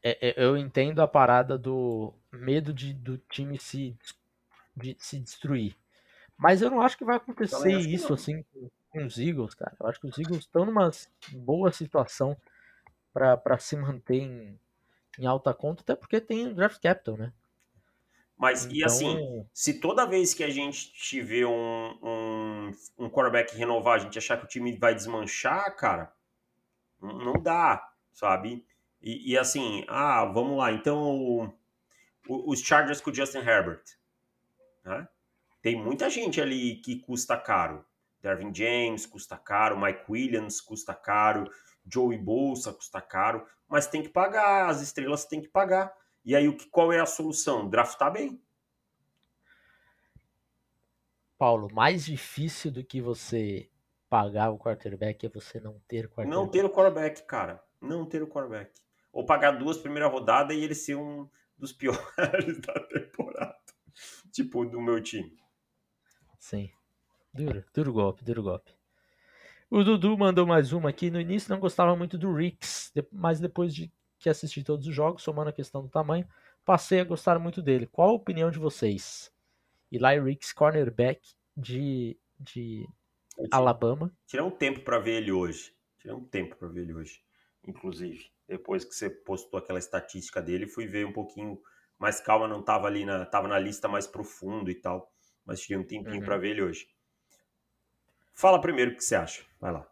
[0.03, 3.97] É, eu entendo a parada do medo de, do time se,
[4.77, 5.75] de, se destruir.
[6.37, 8.44] Mas eu não acho que vai acontecer isso assim
[8.90, 9.77] com os Eagles, cara.
[9.79, 10.90] Eu acho que os Eagles estão numa
[11.33, 12.37] boa situação
[13.12, 14.59] para se manter em,
[15.18, 17.33] em, alta conta, até porque tem draft capital, né?
[18.37, 18.77] Mas então...
[18.77, 23.98] e assim, se toda vez que a gente tiver um, um, um quarterback renovar, a
[23.98, 26.12] gente achar que o time vai desmanchar, cara,
[27.01, 28.64] não dá, sabe?
[29.03, 31.53] E, e assim, ah, vamos lá, então o,
[32.29, 33.83] os Chargers com o Justin Herbert,
[34.85, 35.09] né?
[35.61, 37.85] Tem muita gente ali que custa caro.
[38.29, 41.51] Dervin James custa caro, Mike Williams custa caro,
[41.87, 45.97] Joey Bolsa custa caro, mas tem que pagar, as estrelas têm que pagar.
[46.23, 47.67] E aí, qual é a solução?
[47.71, 48.38] Draftar bem.
[51.38, 53.71] Paulo, mais difícil do que você
[54.11, 56.29] pagar o quarterback é você não ter quarterback.
[56.29, 57.64] Não ter o quarterback, cara.
[57.81, 58.73] Não ter o quarterback.
[59.11, 63.57] Ou pagar duas primeira rodada e ele ser um dos piores da temporada.
[64.31, 65.35] Tipo, do meu time.
[66.38, 66.71] Sim.
[67.33, 68.73] Duro, duro golpe, duro golpe.
[69.71, 71.11] O Dudu mandou mais uma aqui.
[71.11, 75.23] No início não gostava muito do Ricks, mas depois de que assisti todos os jogos,
[75.23, 76.27] somando a questão do tamanho,
[76.64, 77.87] passei a gostar muito dele.
[77.87, 79.31] Qual a opinião de vocês?
[79.93, 81.21] Eli Ricks, cornerback
[81.57, 82.88] de, de
[83.51, 84.11] Alabama.
[84.27, 85.75] Tirei um tempo para ver ele hoje.
[85.99, 87.21] Tirei um tempo para ver ele hoje,
[87.67, 88.31] inclusive.
[88.49, 91.61] Depois que você postou aquela estatística dele, fui ver um pouquinho
[91.99, 95.12] mais calma, não estava ali na, tava na lista mais profundo e tal
[95.49, 96.25] mas tive um tempinho uhum.
[96.27, 96.87] para ver ele hoje.
[98.38, 99.44] Fala primeiro o que você acha.
[99.61, 99.85] Vai lá.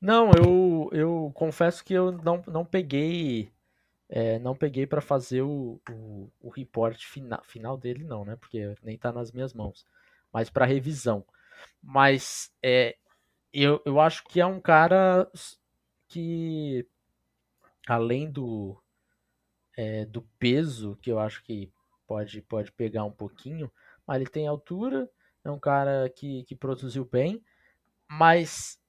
[0.00, 3.52] Não, eu, eu confesso que eu não, não peguei
[4.08, 8.36] é, não peguei para fazer o, o, o report final, final dele não, né?
[8.36, 9.84] Porque nem tá nas minhas mãos.
[10.32, 11.24] Mas para revisão.
[11.82, 12.96] Mas é,
[13.52, 15.28] eu, eu acho que é um cara
[16.06, 16.86] que
[17.88, 18.80] além do
[19.76, 21.72] é, do peso que eu acho que
[22.06, 23.72] pode pode pegar um pouquinho,
[24.06, 25.10] mas ele tem altura,
[25.44, 27.42] é um cara que, que produziu bem,
[28.08, 28.80] mas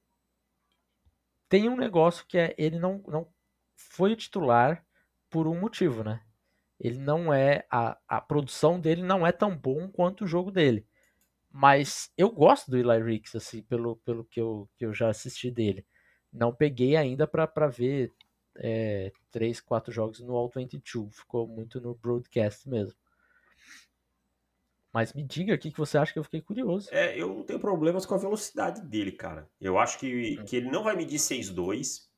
[1.50, 3.28] tem um negócio que é ele não, não
[3.76, 4.86] foi titular
[5.30, 6.22] por um motivo, né?
[6.80, 10.86] Ele não é a, a produção dele não é tão bom quanto o jogo dele.
[11.52, 15.52] Mas eu gosto do Eli Ricks assim, pelo, pelo que, eu, que eu já assisti
[15.52, 15.86] dele.
[16.32, 18.12] Não peguei ainda para ver
[18.56, 21.16] é, 3, 4 jogos no All 22.
[21.16, 22.98] Ficou muito no broadcast mesmo.
[24.94, 26.88] Mas me diga o que você acha que eu fiquei curioso.
[26.92, 29.50] É, eu não tenho problemas com a velocidade dele, cara.
[29.60, 30.46] Eu acho que, hum.
[30.46, 32.12] que ele não vai medir 6'2",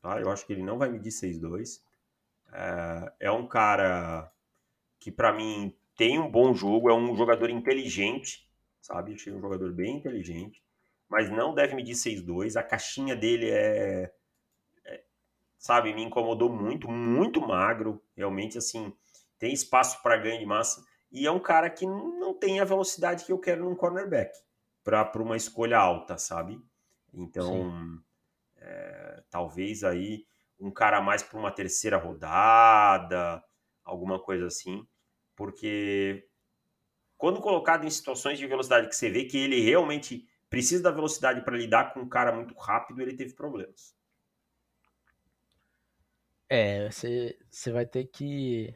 [0.00, 0.20] tá?
[0.20, 1.84] Eu acho que ele não vai medir 6'2".
[2.52, 4.32] É, é um cara
[5.00, 8.48] que, para mim, tem um bom jogo, é um jogador inteligente,
[8.80, 9.14] sabe?
[9.14, 10.62] Achei um jogador bem inteligente,
[11.08, 12.56] mas não deve medir 6'2".
[12.56, 14.12] A caixinha dele é,
[14.84, 15.02] é
[15.58, 18.92] sabe, me incomodou muito, muito magro, realmente, assim,
[19.40, 23.24] tem espaço para ganho de massa e é um cara que não tem a velocidade
[23.24, 24.36] que eu quero num cornerback
[24.82, 26.60] para uma escolha alta, sabe?
[27.12, 28.00] Então,
[28.56, 30.26] é, talvez aí
[30.58, 33.42] um cara mais para uma terceira rodada,
[33.84, 34.86] alguma coisa assim,
[35.34, 36.28] porque
[37.16, 41.42] quando colocado em situações de velocidade que você vê que ele realmente precisa da velocidade
[41.42, 43.94] para lidar com um cara muito rápido, ele teve problemas.
[46.48, 48.74] É, você, você vai ter que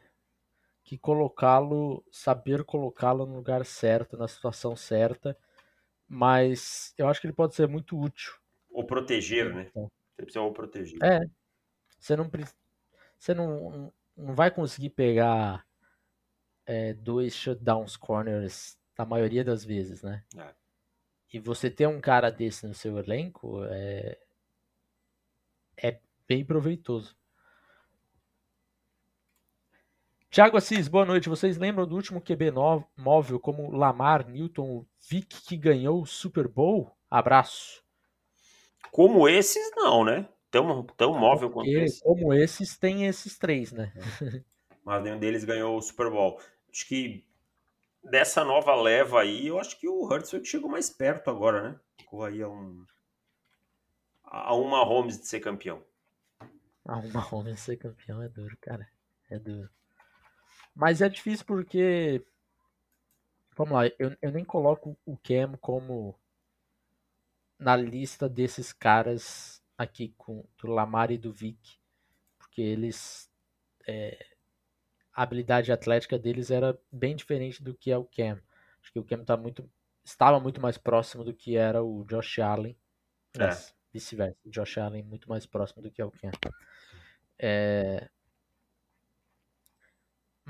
[0.91, 5.37] que colocá-lo, saber colocá-lo no lugar certo, na situação certa,
[6.05, 8.33] mas eu acho que ele pode ser muito útil.
[8.69, 9.67] Ou proteger, né?
[9.69, 10.99] Então, você precisa ou proteger.
[11.01, 11.21] É.
[11.97, 12.29] Você não,
[13.17, 15.65] você não, não vai conseguir pegar
[16.65, 20.25] é, dois shutdowns corners a maioria das vezes, né?
[20.37, 20.53] É.
[21.31, 24.19] E você ter um cara desse no seu elenco é,
[25.81, 27.15] é bem proveitoso.
[30.31, 31.27] Tiago Assis, boa noite.
[31.27, 32.53] Vocês lembram do último QB
[32.95, 36.89] móvel como Lamar, Newton, Vic que ganhou o Super Bowl?
[37.09, 37.83] Abraço.
[38.93, 40.29] Como esses, não, né?
[40.49, 42.01] Tão, tão móvel quanto esse.
[42.01, 43.91] Como esses, tem esses três, né?
[44.85, 46.39] Mas nenhum deles ganhou o Super Bowl.
[46.71, 47.25] Acho que
[48.01, 51.79] dessa nova leva aí, eu acho que o Hurts chegou mais perto agora, né?
[51.99, 52.85] Ficou aí a um.
[54.23, 55.83] a uma Holmes de ser campeão.
[56.85, 58.87] A uma Holmes de ser campeão é duro, cara.
[59.29, 59.69] É duro.
[60.81, 62.25] Mas é difícil porque.
[63.55, 66.19] Vamos lá, eu, eu nem coloco o Cam como
[67.59, 71.77] na lista desses caras aqui com do Lamar e do Vic,
[72.39, 73.31] porque eles
[73.87, 74.25] é,
[75.13, 78.41] a habilidade atlética deles era bem diferente do que é o Cam.
[78.81, 79.69] Acho que o Cam tá muito,
[80.03, 82.75] estava muito mais próximo do que era o Josh Allen.
[83.37, 83.49] É.
[83.93, 84.39] Vice-versa.
[84.43, 86.31] O Josh Allen muito mais próximo do que é o Cam.
[87.37, 88.09] É...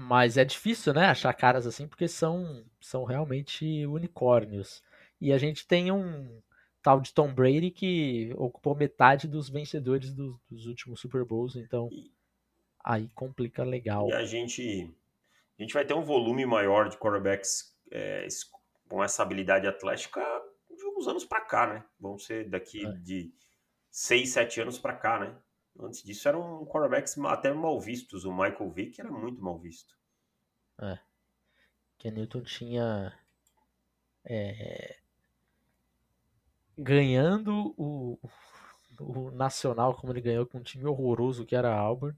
[0.02, 4.84] Mas é difícil, né, achar caras assim, porque são, são realmente unicórnios.
[5.20, 6.42] E a gente tem um
[6.82, 11.88] tal de Tom Brady que ocupou metade dos vencedores dos, dos últimos Super Bowls, então
[12.84, 14.10] aí complica legal.
[14.10, 14.92] E a gente,
[15.60, 18.28] a gente vai ter um volume maior de quarterbacks é,
[18.90, 20.20] com essa habilidade atlética
[20.76, 21.86] de uns anos para cá, né?
[22.00, 22.92] Vão ser daqui é.
[22.94, 23.32] de
[23.92, 25.38] 6, 7 anos para cá, né?
[25.80, 28.26] Antes disso eram quarterbacks até mal vistos.
[28.26, 29.98] O Michael Vick era muito mal visto.
[30.80, 31.00] É.
[31.98, 33.14] Que Newton tinha
[34.26, 34.98] é,
[36.78, 38.18] ganhando o,
[39.00, 42.18] o Nacional como ele ganhou com um time horroroso que era Auburn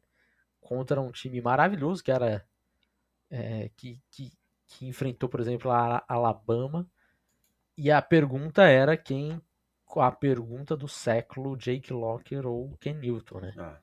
[0.62, 2.46] contra um time maravilhoso que era
[3.30, 4.32] é, que, que,
[4.68, 6.88] que, enfrentou, por exemplo, a Alabama.
[7.76, 9.42] E a pergunta era quem
[10.02, 13.54] a pergunta do século, Jake Locker ou Ken Newton, né?
[13.58, 13.78] Ah.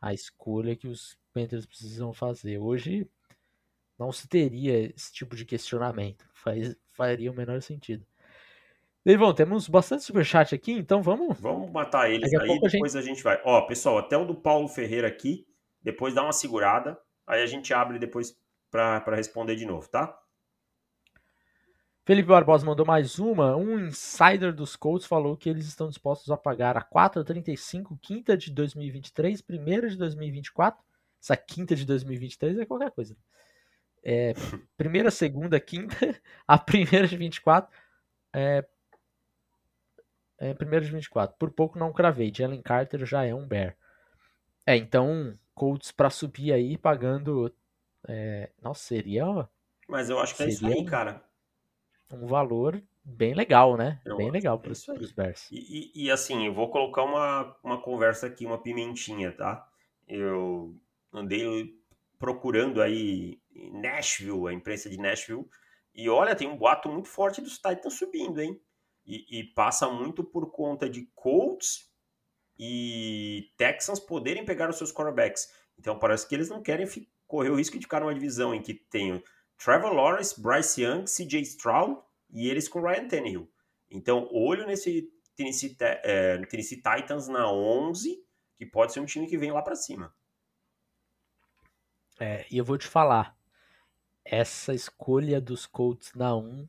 [0.00, 2.58] A escolha que os Panthers precisam fazer.
[2.58, 3.08] Hoje
[3.98, 6.24] não se teria esse tipo de questionamento.
[6.32, 8.04] Faz, faria o menor sentido.
[9.04, 11.38] Deivão, temos bastante superchat aqui, então vamos.
[11.38, 12.98] Vamos matar eles aí, depois a gente...
[12.98, 13.40] a gente vai.
[13.44, 15.46] Ó, pessoal, até o do Paulo Ferreira aqui
[15.84, 18.34] depois dá uma segurada, aí a gente abre depois
[18.70, 20.18] para responder de novo, tá?
[22.04, 23.56] Felipe Barbosa mandou mais uma.
[23.56, 28.52] Um insider dos Colts falou que eles estão dispostos a pagar a 4,35, quinta de
[28.52, 30.84] 2023, primeira de 2024.
[31.22, 33.16] Essa quinta de 2023 é qualquer coisa.
[34.02, 34.34] É,
[34.76, 35.96] primeira, segunda, quinta,
[36.46, 37.74] a primeira de 24.
[38.34, 38.66] É,
[40.36, 41.38] é, primeira de 24.
[41.38, 42.30] Por pouco não cravei.
[42.34, 43.74] Jalen Carter já é um bear.
[44.66, 47.50] É, então Colts para subir aí pagando.
[48.06, 49.48] É, nossa, seria.
[49.88, 51.24] Mas eu acho que é isso aí, cara.
[52.14, 54.00] Um valor bem legal, né?
[54.04, 55.50] Eu bem legal para os Bears.
[55.50, 59.66] E, e, e, assim, eu vou colocar uma, uma conversa aqui, uma pimentinha, tá?
[60.08, 60.74] Eu
[61.12, 61.74] andei
[62.18, 63.38] procurando aí
[63.72, 65.46] Nashville, a imprensa de Nashville,
[65.94, 68.60] e olha, tem um boato muito forte dos Titans subindo, hein?
[69.06, 71.92] E, e passa muito por conta de Colts
[72.58, 75.52] e Texans poderem pegar os seus quarterbacks.
[75.78, 76.86] Então parece que eles não querem
[77.26, 79.22] correr o risco de ficar numa divisão em que tem
[79.58, 83.50] Trevor Lawrence, Bryce Young, CJ Stroud e eles com Ryan Tannehill.
[83.90, 88.24] Então olho nesse Tennessee, é, Tennessee Titans na 11,
[88.56, 90.14] que pode ser um time que vem lá para cima.
[92.18, 93.36] É, e eu vou te falar,
[94.24, 96.68] essa escolha dos Colts na 1,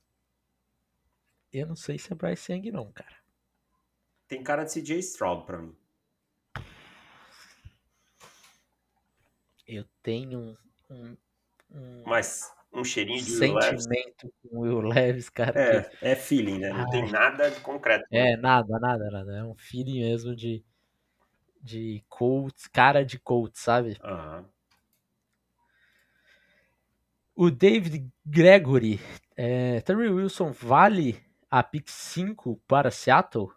[1.54, 3.16] eu não sei se é Bryce Young não, cara.
[4.28, 5.76] Tem cara de CJ Stroud para mim.
[9.68, 10.58] Eu tenho
[10.90, 11.18] um,
[11.72, 15.60] um, Mas um cheirinho de sentimento com o Will Leves, cara.
[15.60, 16.06] É, que...
[16.06, 16.70] é feeling, né?
[16.70, 16.90] Não Ai.
[16.90, 18.06] tem nada de concreto.
[18.12, 19.38] É, nada, nada, nada.
[19.38, 20.64] É um feeling mesmo de,
[21.62, 23.98] de Colts, cara de Colts, sabe?
[24.04, 24.46] Uhum.
[27.36, 29.00] O David Gregory,
[29.36, 33.52] é, Terry Wilson vale a pick 5 para Seattle?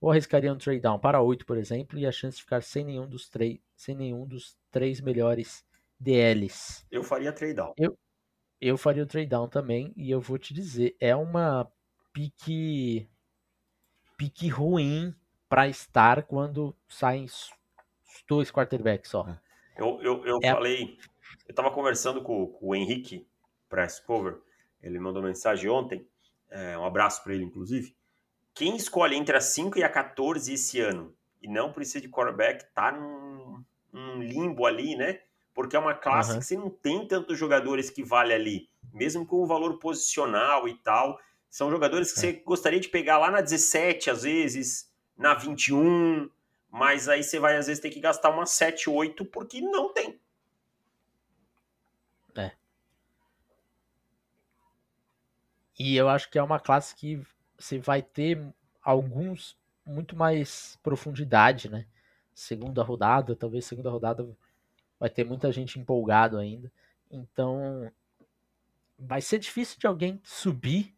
[0.00, 2.84] ou arriscaria um trade down para 8, por exemplo, e a chance de ficar sem
[2.84, 5.64] nenhum dos três, sem nenhum dos três melhores
[5.98, 6.84] DLs.
[6.90, 7.72] Eu faria trade down.
[7.76, 7.98] Eu,
[8.60, 11.70] eu faria o trade down também, e eu vou te dizer, é uma
[12.12, 13.08] pique
[14.16, 15.14] pique ruim
[15.48, 17.26] para estar quando saem
[18.26, 19.26] dois quarterbacks só.
[19.76, 20.98] Eu, eu, eu é falei,
[21.54, 23.28] tava conversando com, com o Henrique
[23.68, 24.40] Press Cover,
[24.82, 26.06] ele mandou mensagem ontem,
[26.50, 27.94] é, um abraço para ele, inclusive.
[28.54, 32.64] Quem escolhe entre a 5 e a 14 esse ano e não precisa de quarterback,
[32.72, 35.20] tá num, num limbo ali, né?
[35.56, 36.38] Porque é uma classe uhum.
[36.38, 40.74] que você não tem tantos jogadores que vale ali, mesmo com o valor posicional e
[40.74, 41.18] tal.
[41.48, 42.20] São jogadores que é.
[42.20, 46.28] você gostaria de pegar lá na 17, às vezes, na 21,
[46.70, 50.20] mas aí você vai, às vezes, ter que gastar uma 7, 8, porque não tem.
[52.36, 52.52] É.
[55.78, 57.22] E eu acho que é uma classe que
[57.58, 58.46] você vai ter
[58.82, 61.86] alguns muito mais profundidade, né?
[62.34, 64.36] Segunda rodada, talvez segunda rodada
[64.98, 66.72] vai ter muita gente empolgado ainda.
[67.10, 67.90] Então,
[68.98, 70.94] vai ser difícil de alguém subir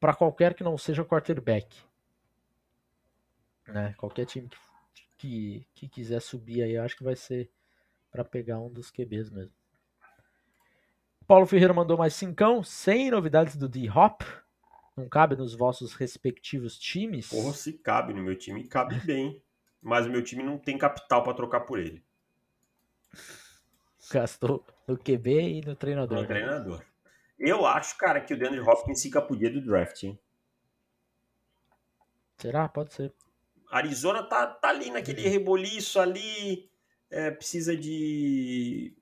[0.00, 1.76] para qualquer que não seja quarterback.
[3.66, 3.94] Né?
[3.98, 4.56] Qualquer time que,
[5.16, 7.50] que, que quiser subir aí, eu acho que vai ser
[8.10, 9.52] para pegar um dos QBs mesmo.
[11.26, 14.22] Paulo Ferreira mandou mais cincão, sem novidades do D-Hop.
[14.96, 17.28] Não cabe nos vossos respectivos times?
[17.28, 19.42] Porra, se cabe no meu time, cabe bem.
[19.82, 22.02] Mas o meu time não tem capital para trocar por ele.
[24.10, 26.16] Gastou no QB e no treinador.
[26.16, 26.28] No né?
[26.28, 26.84] treinador.
[27.38, 30.18] Eu acho, cara, que o DeAndre Hopkins fica pro dia do draft, hein?
[32.38, 32.68] Será?
[32.68, 33.12] Pode ser.
[33.70, 35.30] Arizona tá, tá ali naquele uhum.
[35.30, 36.70] reboliço ali,
[37.10, 38.96] é, precisa de,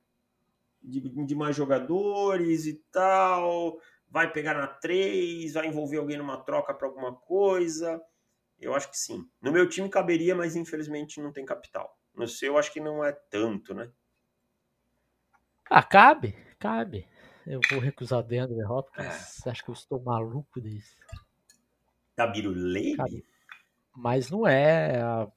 [0.82, 6.72] de, de, mais jogadores e tal, vai pegar na 3, vai envolver alguém numa troca
[6.72, 8.00] para alguma coisa.
[8.58, 9.28] Eu acho que sim.
[9.42, 11.98] No meu time caberia, mas infelizmente não tem capital.
[12.14, 13.90] No seu, acho que não é tanto, né?
[15.70, 17.06] Ah, cabe, cabe.
[17.46, 19.46] Eu vou recusar DeAndre Hopkins.
[19.46, 19.50] É.
[19.50, 20.96] Acha que eu estou maluco disso?
[22.16, 22.96] Tabirulei?
[23.94, 25.28] Mas não é a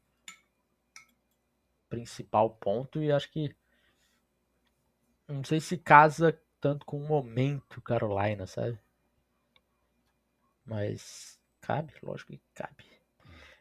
[1.90, 3.56] principal ponto e acho que
[5.28, 8.80] não sei se casa tanto com o momento Carolina, sabe?
[10.66, 12.97] Mas cabe, lógico que cabe.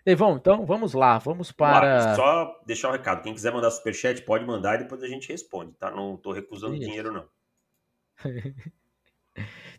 [0.07, 2.15] Evão, então vamos lá, vamos para.
[2.15, 5.73] Só deixar um recado: quem quiser mandar superchat pode mandar e depois a gente responde,
[5.73, 5.91] tá?
[5.91, 6.85] Não estou recusando Isso.
[6.85, 7.29] dinheiro, não.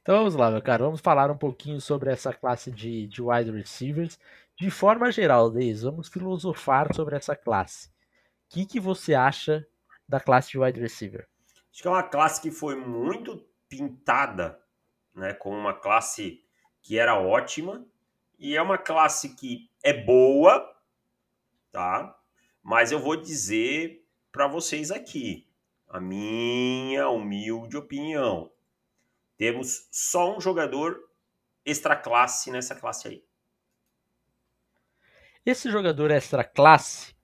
[0.02, 0.84] então vamos lá, meu cara.
[0.84, 4.20] Vamos falar um pouquinho sobre essa classe de, de wide receivers.
[4.58, 7.88] De forma geral, Deis, vamos filosofar sobre essa classe.
[7.88, 7.92] O
[8.50, 9.66] que, que você acha
[10.10, 11.26] da classe de wide receiver?
[11.72, 14.60] Acho que é uma classe que foi muito pintada,
[15.16, 16.44] né, como uma classe
[16.82, 17.86] que era ótima,
[18.38, 20.76] e é uma classe que é boa,
[21.72, 22.18] tá?
[22.62, 25.48] Mas eu vou dizer para vocês aqui,
[25.88, 28.52] a minha humilde opinião.
[29.38, 31.10] Temos só um jogador
[31.66, 33.24] extra classe nessa classe aí.
[35.46, 37.16] Esse jogador extra classe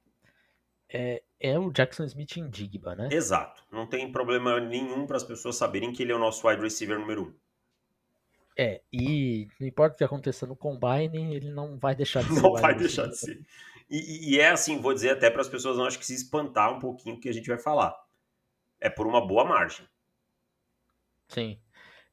[0.88, 3.10] é, é o Jackson Smith em Digba, né?
[3.12, 3.64] Exato.
[3.72, 6.98] Não tem problema nenhum para as pessoas saberem que ele é o nosso wide receiver
[6.98, 7.36] número um.
[8.58, 12.42] É, e não importa o que aconteça no Combine, ele não vai deixar de ser.
[12.42, 13.42] Não vai deixar de ser.
[13.90, 16.74] E, e, é assim, vou dizer até para as pessoas, não acho que se espantar
[16.74, 17.96] um pouquinho o que a gente vai falar.
[18.80, 19.88] É por uma boa margem.
[21.28, 21.60] Sim.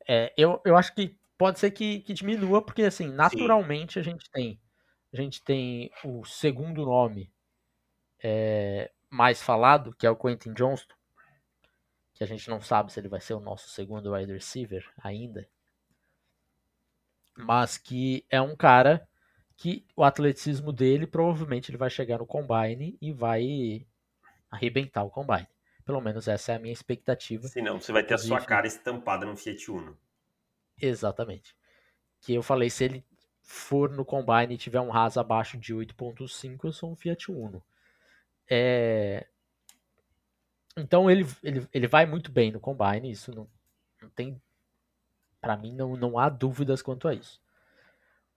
[0.08, 4.00] É, eu, eu acho que pode ser que, que diminua, porque assim, naturalmente Sim.
[4.00, 4.60] a gente tem.
[5.12, 7.32] A gente tem o segundo nome
[8.22, 10.94] é, mais falado, que é o Quentin Johnston.
[12.14, 15.48] Que a gente não sabe se ele vai ser o nosso segundo wide receiver ainda
[17.40, 19.06] mas que é um cara
[19.56, 23.86] que o atleticismo dele provavelmente ele vai chegar no combine e vai
[24.50, 25.46] arrebentar o combine.
[25.84, 27.46] Pelo menos essa é a minha expectativa.
[27.48, 29.98] Senão você vai ter a sua cara estampada no Fiat Uno.
[30.80, 31.54] Exatamente.
[32.20, 33.04] Que eu falei, se ele
[33.42, 37.62] for no combine e tiver um RAS abaixo de 8.5, eu sou um Fiat Uno.
[38.48, 39.26] É...
[40.76, 43.48] Então ele, ele, ele vai muito bem no combine, isso não,
[44.00, 44.40] não tem
[45.40, 47.40] para mim não, não há dúvidas quanto a isso.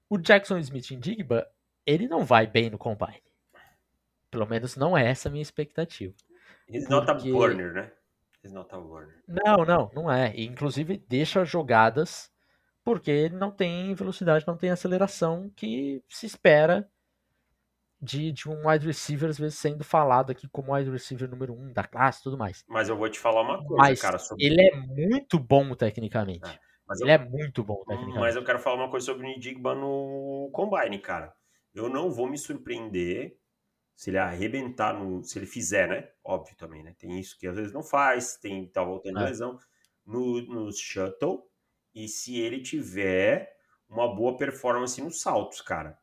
[0.09, 1.47] O Jackson Smith em Digba,
[1.85, 3.21] ele não vai bem no combine.
[4.29, 6.13] Pelo menos não é essa a minha expectativa.
[6.67, 7.11] He's porque...
[7.11, 7.91] not a burner, né?
[8.43, 9.23] He's not a burner.
[9.27, 10.33] Não, não, não é.
[10.35, 12.31] E, inclusive deixa jogadas
[12.83, 16.89] porque ele não tem velocidade, não tem aceleração que se espera
[18.01, 21.71] de, de um wide receiver, às vezes sendo falado aqui como wide receiver número um
[21.71, 22.63] da classe e tudo mais.
[22.67, 24.19] Mas eu vou te falar uma coisa, Mas cara.
[24.19, 24.45] Sobre...
[24.45, 26.49] Ele é muito bom tecnicamente.
[26.49, 26.59] É.
[26.87, 28.19] Mas ele eu, é muito bom tecnicamente.
[28.19, 31.33] Mas eu quero falar uma coisa sobre o Nidigba no Combine, cara.
[31.73, 33.37] Eu não vou me surpreender
[33.95, 35.23] se ele arrebentar no.
[35.23, 36.09] Se ele fizer, né?
[36.23, 36.95] Óbvio também, né?
[36.97, 39.25] Tem isso que às vezes não faz, tem tá voltando é.
[39.25, 39.57] lesão
[40.05, 41.43] no, no shuttle.
[41.93, 43.55] E se ele tiver
[43.87, 45.97] uma boa performance nos saltos, cara.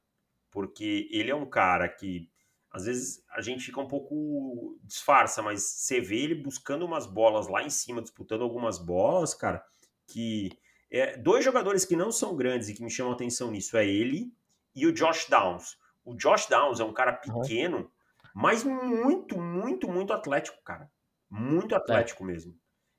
[0.51, 2.31] Porque ele é um cara que
[2.71, 7.49] às vezes a gente fica um pouco disfarça, mas você vê ele buscando umas bolas
[7.49, 9.65] lá em cima, disputando algumas bolas, cara,
[10.07, 10.51] que
[10.91, 13.87] é, dois jogadores que não são grandes e que me chamam a atenção nisso é
[13.87, 14.33] ele
[14.75, 15.79] e o Josh Downs.
[16.05, 17.91] O Josh Downs é um cara pequeno, uhum.
[18.35, 20.91] mas muito, muito, muito atlético, cara.
[21.29, 22.27] Muito atlético é.
[22.27, 22.59] mesmo.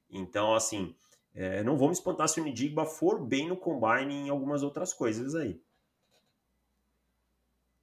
[0.10, 0.96] Então, assim,
[1.34, 4.94] é, não vou me espantar se o Nidigba for bem no combine em algumas outras
[4.94, 5.62] coisas aí.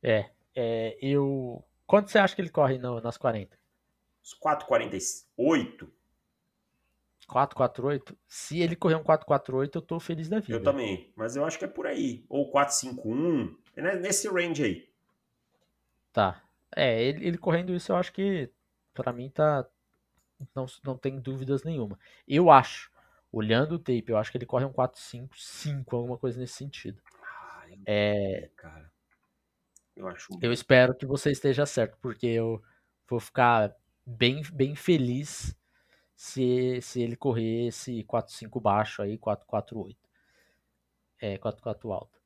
[0.03, 1.65] É, é eu.
[1.87, 3.59] Quanto você acha que ele corre no, nas 40?
[4.23, 5.89] Os 4,48.
[7.29, 8.18] 448.
[8.26, 10.55] Se ele correr um 448, eu tô feliz da vida.
[10.55, 12.24] Eu também, mas eu acho que é por aí.
[12.29, 14.89] Ou 451, é nesse range aí.
[16.12, 16.43] Tá.
[16.74, 18.51] É, ele, ele correndo isso, eu acho que
[18.95, 19.66] para mim tá
[20.55, 21.99] não, não tem dúvidas nenhuma.
[22.26, 22.91] Eu acho,
[23.31, 27.01] olhando o tape, eu acho que ele corre um 455, alguma coisa nesse sentido.
[27.61, 28.91] Ai, é, cara.
[29.95, 32.62] Eu acho Eu espero que você esteja certo, porque eu
[33.09, 33.74] vou ficar
[34.07, 35.58] bem bem feliz
[36.19, 39.97] se, se ele correr esse 4-5 baixo aí, 4-4-8.
[41.21, 42.21] É, 4-4 alto.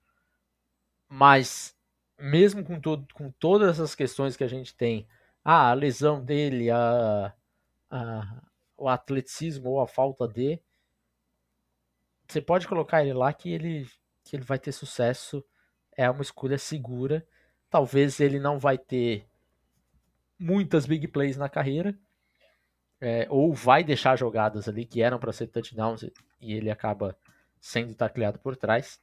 [1.07, 1.77] Mas,
[2.19, 5.07] mesmo com, todo, com todas essas questões que a gente tem,
[5.45, 7.35] ah, a lesão dele, a,
[7.91, 8.43] a,
[8.79, 10.59] o atleticismo ou a falta de,
[12.27, 13.87] você pode colocar ele lá que ele,
[14.25, 15.45] que ele vai ter sucesso,
[15.95, 17.27] é uma escolha segura.
[17.69, 19.29] Talvez ele não vai ter
[20.39, 21.95] muitas big plays na carreira,
[23.03, 26.05] é, ou vai deixar jogadas ali que eram para ser touchdowns
[26.41, 27.19] e ele acaba
[27.61, 29.03] sendo tacleado por trás.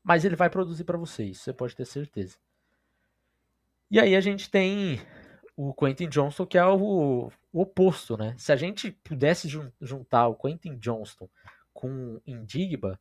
[0.00, 2.38] Mas ele vai produzir para você, isso você pode ter certeza.
[3.90, 5.00] E aí a gente tem
[5.56, 8.36] o Quentin Johnston, que é o, o oposto, né?
[8.38, 11.28] Se a gente pudesse jun juntar o Quentin Johnston
[11.74, 12.98] com o Indigba,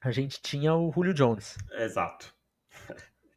[0.00, 1.58] a gente tinha o Julio Jones.
[1.72, 2.34] Exato.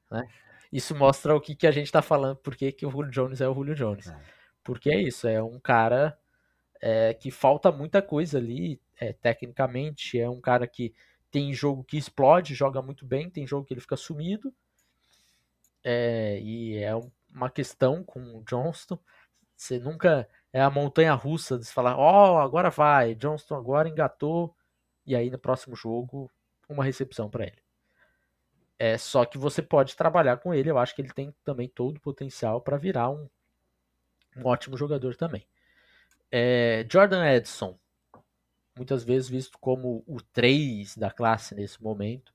[0.10, 0.26] Né?
[0.72, 3.48] Isso mostra o que, que a gente está falando, porque que o Julio Jones é
[3.50, 4.08] o Julio Jones.
[4.08, 4.36] É.
[4.66, 6.18] Porque é isso, é um cara
[6.82, 10.20] é, que falta muita coisa ali, é, tecnicamente.
[10.20, 10.94] É um cara que
[11.32, 14.52] tem jogo que explode, joga muito bem, tem jogo que ele fica sumido.
[15.84, 16.92] É, e é
[17.32, 18.98] uma questão com o Johnston.
[19.56, 20.28] Você nunca.
[20.52, 24.56] É a montanha russa de falar, ó, oh, agora vai, Johnston agora engatou,
[25.06, 26.32] e aí no próximo jogo,
[26.70, 27.62] uma recepção para ele.
[28.80, 31.98] É só que você pode trabalhar com ele, eu acho que ele tem também todo
[31.98, 33.28] o potencial para virar um
[34.36, 35.46] um ótimo jogador também.
[36.32, 37.78] É, Jordan Edson,
[38.76, 42.34] muitas vezes visto como o 3 da classe nesse momento.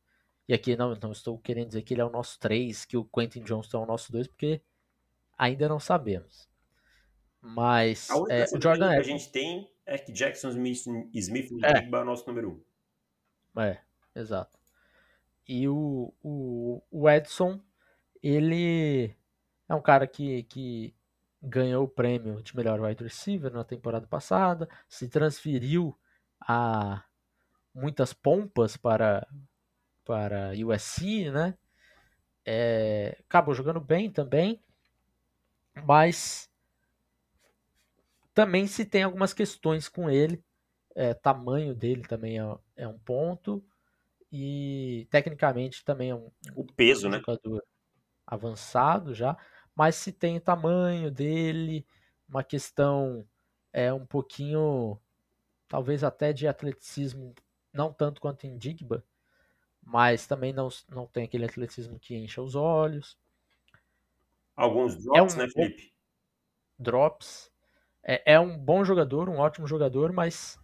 [0.49, 3.05] E aqui não, não estou querendo dizer que ele é o nosso 3, que o
[3.05, 4.61] Quentin Johnston é o nosso 2, porque
[5.39, 6.49] ainda não sabemos.
[7.41, 11.85] Mas é, o Jordan Edson, que a gente tem é que Jackson Smith, Smith é.
[11.85, 12.63] é o nosso número
[13.57, 13.61] 1.
[13.63, 13.79] É,
[14.15, 14.59] exato.
[15.49, 17.61] E o, o, o Edson,
[18.23, 19.15] ele
[19.69, 20.95] é um cara que, que
[21.43, 25.97] ganhou o prêmio de melhor wide receiver na temporada passada, se transferiu
[26.41, 27.05] a
[27.75, 29.27] muitas pompas para
[30.05, 31.57] para USC, né?
[32.45, 34.61] É, acabou jogando bem também,
[35.85, 36.51] mas
[38.35, 40.43] também se tem algumas questões com ele.
[40.97, 43.65] É, tamanho dele também é, é, um ponto
[44.33, 47.19] e tecnicamente também é um, o peso, um né?
[47.19, 47.65] jogador
[48.27, 49.37] avançado já
[49.81, 51.87] mas se tem o tamanho dele,
[52.29, 53.27] uma questão
[53.73, 55.01] é um pouquinho,
[55.67, 57.35] talvez até de atleticismo,
[57.73, 59.03] não tanto quanto em Digba,
[59.83, 63.17] mas também não, não tem aquele atleticismo que encha os olhos.
[64.55, 65.95] Alguns drops, é um, né, Felipe?
[66.79, 67.51] Drops.
[68.03, 70.59] É, é um bom jogador, um ótimo jogador, mas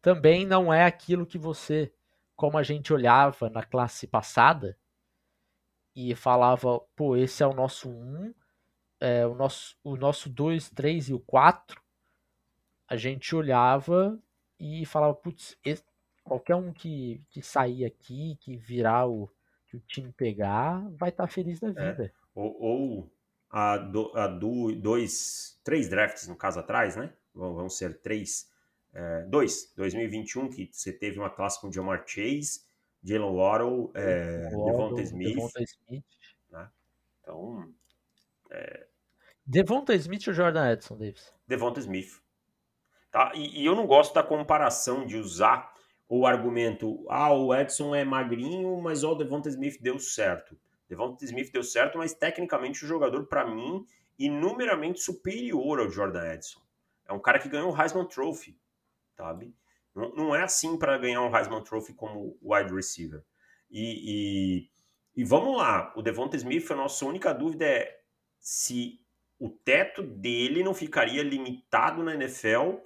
[0.00, 1.92] também não é aquilo que você,
[2.34, 4.78] como a gente olhava na classe passada,
[5.94, 8.32] e falava, pô, esse é o nosso 1,
[9.02, 11.82] é, o nosso o nosso 2, 3 e o 4,
[12.88, 14.16] a gente olhava
[14.60, 15.58] e falava, putz,
[16.22, 19.28] qualquer um que, que sair aqui, que virar o
[19.66, 22.04] que o time pegar, vai estar tá feliz da é, vida.
[22.04, 23.12] É, ou, ou
[23.50, 27.12] a, do, a do, dois, três drafts no caso atrás, né?
[27.34, 28.48] Vão, vão ser três,
[28.92, 32.60] é, dois, 2021 que você teve uma classe com Jamar Chase,
[33.02, 36.04] Jalen Waddle, é, Devonta Smith, Devonta Smith.
[36.50, 36.70] Né?
[37.20, 37.74] Então,
[38.50, 38.86] é,
[39.44, 41.32] Devonta Smith ou Jordan Edson, Davis?
[41.46, 42.20] Devonta Smith.
[43.10, 43.32] Tá?
[43.34, 45.72] E, e, eu não gosto da comparação de usar
[46.08, 50.58] o argumento, ah, o Edson é magrinho, mas ó, o Devonta Smith deu certo.
[50.88, 53.84] Devonta Smith deu certo, mas tecnicamente o jogador, para mim,
[54.18, 56.60] inumeramente superior ao Jordan Edson.
[57.08, 58.58] É um cara que ganhou o Heisman Trophy,
[59.16, 59.54] sabe?
[59.94, 63.22] Não, não é assim para ganhar um Heisman Trophy como wide receiver.
[63.70, 64.66] E,
[65.16, 68.00] e, e vamos lá, o Devonta Smith, a nossa única dúvida é
[68.38, 69.01] se
[69.42, 72.76] o teto dele não ficaria limitado na NFL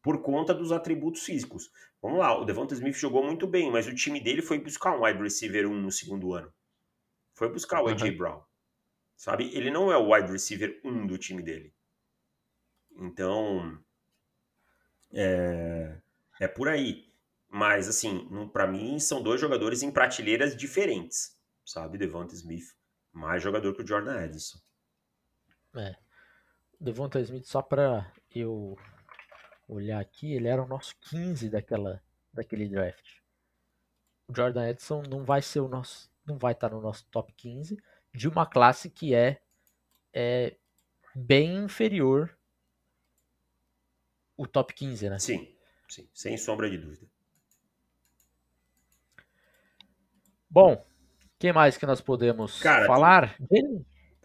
[0.00, 1.70] por conta dos atributos físicos.
[2.00, 5.04] Vamos lá, o Devonta Smith jogou muito bem, mas o time dele foi buscar um
[5.04, 6.50] wide receiver 1 no segundo ano.
[7.34, 8.40] Foi buscar o AJ Brown.
[9.18, 9.54] Sabe?
[9.54, 11.74] Ele não é o wide receiver 1 do time dele.
[12.96, 13.78] Então,
[15.12, 16.00] é,
[16.40, 17.06] é por aí.
[17.50, 21.36] Mas, assim, para mim, são dois jogadores em prateleiras diferentes.
[21.66, 21.98] Sabe?
[21.98, 22.74] Devonta Smith,
[23.12, 24.58] mais jogador que o Jordan Edison.
[25.76, 25.96] É.
[26.80, 28.76] Devonta Smith, só para eu
[29.68, 32.02] olhar aqui, ele era o nosso 15 daquela,
[32.32, 33.18] daquele draft.
[34.28, 37.76] O Jordan Edson não vai ser o nosso, não vai estar no nosso top 15
[38.14, 39.40] de uma classe que é,
[40.12, 40.56] é
[41.14, 42.36] bem inferior
[44.36, 45.18] o top 15, né?
[45.18, 45.52] Sim,
[45.88, 47.06] sim, sem sombra de dúvida.
[50.48, 50.82] Bom,
[51.38, 53.36] quem mais que nós podemos Cara, falar?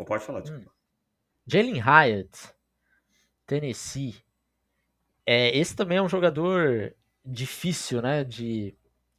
[0.06, 0.70] Pode falar, desculpa.
[0.70, 0.72] Hum.
[1.46, 2.54] Jalen Hyatt,
[3.46, 4.16] Tennessee.
[5.26, 8.76] É, esse também é um jogador difícil, né, de,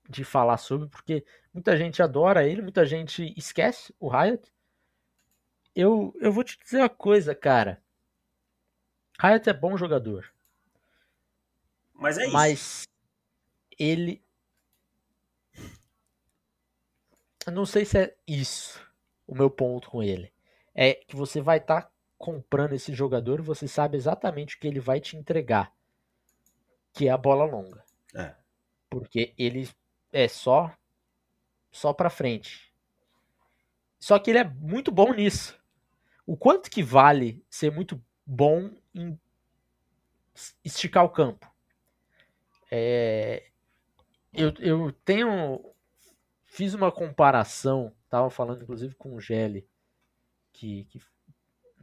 [0.09, 4.53] de falar sobre, porque muita gente adora ele, muita gente esquece o Hyatt.
[5.75, 7.83] Eu, eu vou te dizer uma coisa, cara.
[9.19, 10.33] Hyatt é bom jogador.
[11.93, 12.33] Mas é isso.
[12.33, 12.89] Mas
[13.79, 14.23] ele.
[17.47, 18.81] Eu não sei se é isso
[19.27, 20.33] o meu ponto com ele.
[20.75, 21.94] É que você vai estar tá
[22.25, 25.71] comprando esse jogador você sabe exatamente o que ele vai te entregar.
[26.95, 27.85] Que é a bola longa.
[28.15, 28.35] É.
[28.89, 29.69] Porque ele
[30.11, 30.75] é só
[31.71, 32.73] só para frente.
[34.01, 35.61] Só que ele é muito bom nisso.
[36.27, 39.21] O quanto que vale ser muito bom em
[40.65, 41.47] esticar o campo?
[42.71, 43.51] É,
[44.33, 45.63] eu, eu tenho.
[46.47, 49.69] Fiz uma comparação, tava falando inclusive com o Gelli,
[50.53, 50.99] que, que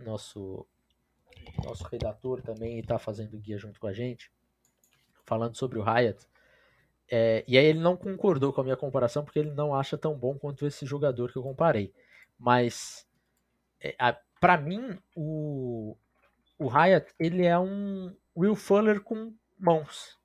[0.02, 0.66] nosso,
[1.64, 4.32] nosso redator também está fazendo guia junto com a gente,
[5.26, 6.26] falando sobre o Hyatt.
[7.10, 10.16] É, e aí ele não concordou com a minha comparação porque ele não acha tão
[10.16, 11.94] bom quanto esse jogador que eu comparei.
[12.40, 13.06] Mas
[13.80, 13.96] é,
[14.40, 15.98] para mim o,
[16.58, 20.18] o Hyatt ele é um Will Fuller com mãos.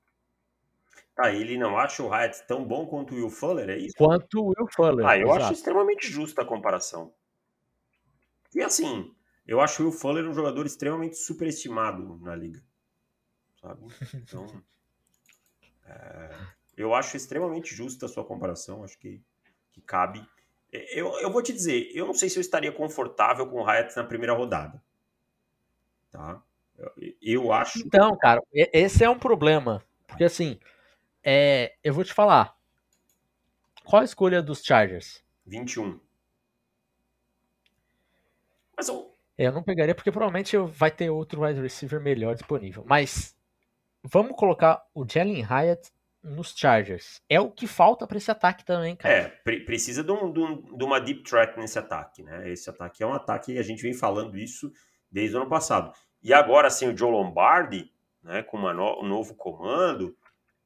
[1.18, 3.96] Ah, ele não acha o Hyatt tão bom quanto o Will Fuller, é isso?
[3.96, 5.06] Quanto o Will Fuller.
[5.06, 5.44] Ah, eu exato.
[5.44, 7.12] acho extremamente justa a comparação.
[8.54, 9.14] E assim,
[9.46, 12.62] eu acho o Will Fuller um jogador extremamente superestimado na liga.
[13.60, 13.86] Sabe?
[14.14, 14.62] Então,
[15.86, 16.34] é,
[16.76, 19.22] eu acho extremamente justa a sua comparação, acho que,
[19.72, 20.26] que cabe.
[20.72, 23.96] Eu, eu vou te dizer, eu não sei se eu estaria confortável com o Hyatt
[23.96, 24.82] na primeira rodada.
[26.10, 26.42] Tá?
[26.76, 26.92] Eu,
[27.22, 27.78] eu acho.
[27.78, 29.82] Então, cara, esse é um problema.
[30.06, 30.58] Porque assim,
[31.22, 32.56] é, eu vou te falar.
[33.84, 35.24] Qual a escolha dos Chargers?
[35.46, 36.00] 21.
[38.76, 39.15] Mas eu...
[39.38, 42.84] É, eu não pegaria porque provavelmente vai ter outro wide receiver melhor disponível.
[42.86, 43.36] Mas
[44.02, 45.90] vamos colocar o Jalen Hyatt
[46.22, 47.22] nos Chargers.
[47.28, 49.14] É o que falta para esse ataque também, cara.
[49.14, 52.50] É, pre precisa de, um, de, um, de, uma deep threat nesse ataque, né?
[52.50, 54.72] Esse ataque é um ataque, a gente vem falando isso
[55.10, 55.92] desde o ano passado.
[56.22, 60.16] E agora, sem o Joe Lombardi, né, com no, um novo comando,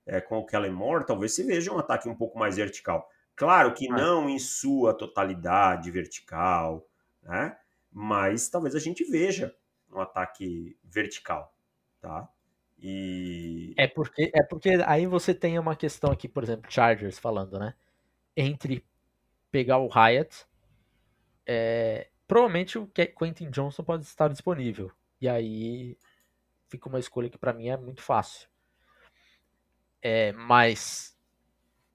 [0.06, 3.08] é, com o Kellen Moore, talvez se veja um ataque um pouco mais vertical.
[3.36, 6.86] Claro que não em sua totalidade vertical,
[7.22, 7.56] né?
[7.92, 9.54] Mas talvez a gente veja
[9.92, 11.54] um ataque vertical,
[12.00, 12.28] tá?
[12.78, 17.58] E é porque é porque aí você tem uma questão aqui, por exemplo, Chargers falando,
[17.58, 17.74] né?
[18.36, 18.84] Entre
[19.50, 20.46] pegar o Hyatt,
[21.44, 24.90] é, provavelmente o Quentin Johnson pode estar disponível.
[25.20, 25.98] E aí
[26.68, 28.48] fica uma escolha que para mim é muito fácil.
[30.00, 31.18] É, mas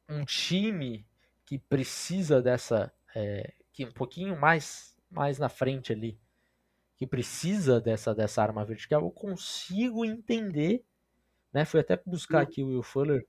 [0.07, 1.07] um time
[1.45, 2.93] que precisa dessa.
[3.15, 6.19] É, que um pouquinho mais, mais na frente ali,
[6.97, 10.83] que precisa dessa, dessa arma vertical, eu consigo entender.
[11.51, 11.65] Né?
[11.65, 13.25] Fui até buscar aqui o Will Fuller.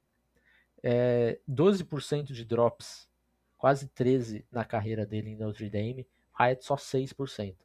[0.82, 3.09] É, 12% de drops,
[3.57, 6.07] quase 13% na carreira dele em Notre Dame.
[6.39, 7.57] Hyatt só 6%.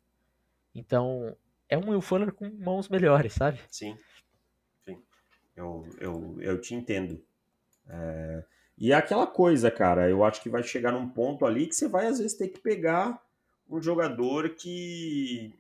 [0.74, 1.36] Então,
[1.68, 3.60] é um Will Fuller com mãos melhores, sabe?
[3.68, 3.98] Sim.
[5.56, 7.24] Eu, eu, eu te entendo.
[7.88, 8.44] É...
[8.78, 11.88] E é aquela coisa, cara, eu acho que vai chegar num ponto ali que você
[11.88, 13.22] vai às vezes ter que pegar
[13.72, 15.54] um jogador que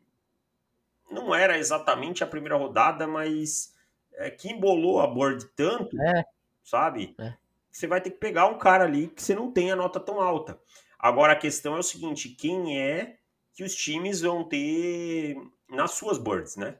[1.10, 3.74] não era exatamente a primeira rodada, mas
[4.14, 6.26] é, que embolou a board tanto, é.
[6.64, 7.16] sabe?
[7.20, 7.34] É.
[7.72, 10.20] Você vai ter que pegar um cara ali que você não tem a nota tão
[10.20, 10.60] alta.
[11.00, 13.18] Agora a questão é o seguinte: quem é
[13.54, 15.36] que os times vão ter
[15.70, 16.78] nas suas boards, né?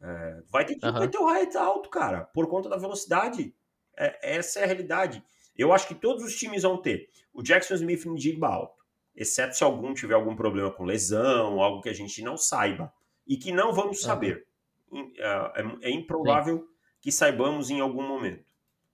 [0.00, 1.08] É, vai ter que uhum.
[1.08, 3.54] ter o height alto, cara, por conta da velocidade.
[3.96, 5.22] É, essa é a realidade.
[5.56, 8.81] Eu acho que todos os times vão ter o Jackson Smith em Digba alto,
[9.14, 12.92] exceto se algum tiver algum problema com lesão, algo que a gente não saiba
[13.26, 14.46] e que não vamos saber.
[14.90, 15.12] Uhum.
[15.16, 16.68] É, é, improvável Sim.
[17.00, 18.44] que saibamos em algum momento.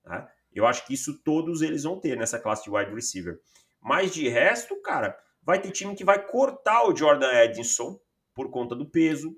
[0.02, 0.30] Tá?
[0.52, 3.40] Eu acho que isso todos eles vão ter nessa classe de wide receiver.
[3.80, 7.98] Mas de resto, cara, vai ter time que vai cortar o Jordan Edson
[8.34, 9.36] por conta do peso,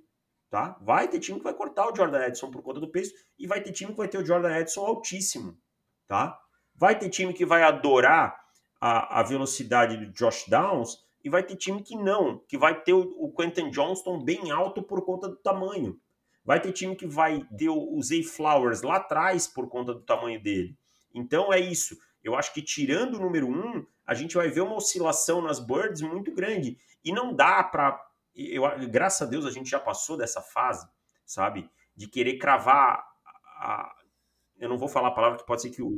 [0.51, 0.77] tá?
[0.81, 3.63] Vai ter time que vai cortar o Jordan Edson por conta do peso e vai
[3.63, 5.59] ter time que vai ter o Jordan Edson altíssimo,
[6.07, 6.39] tá?
[6.75, 8.40] Vai ter time que vai adorar
[8.81, 12.95] a, a velocidade do Josh Downs e vai ter time que não, que vai ter
[12.95, 16.01] o, o Quentin Johnston bem alto por conta do tamanho.
[16.45, 20.01] Vai ter time que vai ter o, o Zay Flowers lá atrás por conta do
[20.01, 20.77] tamanho dele.
[21.15, 21.99] Então é isso.
[22.25, 26.01] Eu acho que tirando o número um, a gente vai ver uma oscilação nas birds
[26.01, 26.79] muito grande.
[27.05, 28.01] E não dá para.
[28.91, 30.89] Graças a Deus a gente já passou dessa fase,
[31.27, 31.69] sabe?
[31.95, 33.05] De querer cravar.
[33.59, 33.95] A,
[34.59, 35.97] eu não vou falar a palavra que pode ser que o.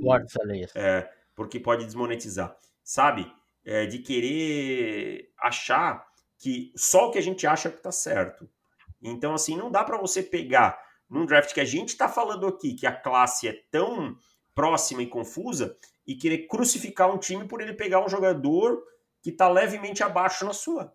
[0.74, 2.56] É, porque pode desmonetizar.
[2.84, 3.32] Sabe?
[3.64, 6.04] É, de querer achar
[6.38, 8.48] que só o que a gente acha que tá certo.
[9.00, 12.74] Então, assim, não dá para você pegar num draft que a gente está falando aqui,
[12.74, 14.16] que a classe é tão
[14.54, 15.76] próxima e confusa
[16.06, 18.82] e querer crucificar um time por ele pegar um jogador
[19.22, 20.92] que está levemente abaixo na sua.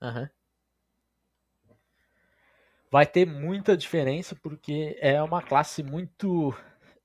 [0.00, 0.28] Uhum.
[2.90, 6.54] Vai ter muita diferença porque é uma classe muito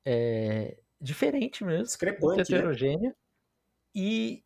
[0.06, 2.41] é, diferente mesmo, muito né?
[2.41, 3.10] heterogênea.
[3.10, 3.16] Né?
[3.94, 4.44] E,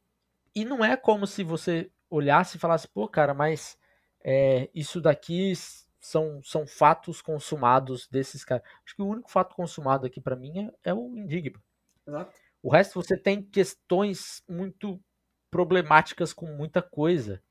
[0.55, 3.77] e não é como se você olhasse e falasse, pô, cara, mas
[4.23, 5.53] é, isso daqui
[5.99, 8.63] são, são fatos consumados desses caras.
[8.85, 11.61] Acho que o único fato consumado aqui para mim é, é, o Indigma.
[12.05, 12.33] Exato.
[12.61, 14.99] O resto você tem questões muito
[15.51, 17.41] problemáticas com muita coisa.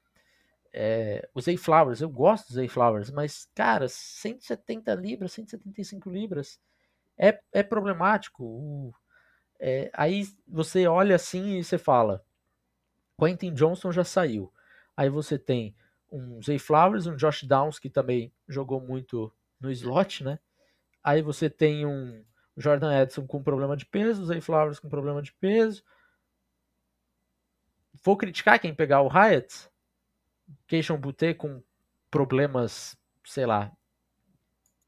[0.72, 6.60] É, o Zay Flowers, eu gosto do Zay Flowers, mas, cara, 170 libras, 175 libras
[7.16, 8.44] é, é problemático.
[8.44, 8.92] O,
[9.58, 12.24] é, aí você olha assim e você fala:
[13.18, 14.52] Quentin Johnson já saiu.
[14.96, 15.74] Aí você tem
[16.10, 20.38] um Zay Flowers, um Josh Downs, que também jogou muito no slot, né?
[21.02, 22.24] Aí você tem um
[22.56, 25.84] Jordan Edson com problema de peso, Zay Flowers com problema de peso.
[28.02, 29.68] Vou criticar quem pegar o Hyatt,
[30.66, 31.62] Keishon Butte com
[32.10, 33.72] problemas, sei lá,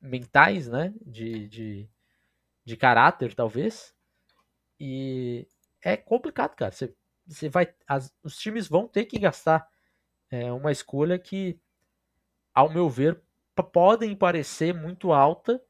[0.00, 0.94] mentais, né?
[1.04, 1.88] De, de,
[2.64, 3.94] de caráter, talvez.
[4.78, 5.46] E
[5.82, 6.72] é complicado, cara.
[6.72, 6.94] Você,
[7.26, 9.68] você vai, as, os times vão ter que gastar
[10.30, 11.58] é uma escolha que,
[12.54, 13.20] ao meu ver,
[13.72, 15.62] podem parecer muito alta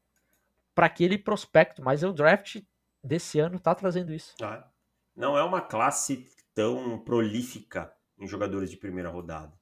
[0.75, 2.61] para aquele prospecto, mas o draft
[3.03, 4.35] desse ano está trazendo isso.
[4.41, 4.69] Ah,
[5.15, 9.53] não é uma classe tão prolífica em jogadores de primeira rodada,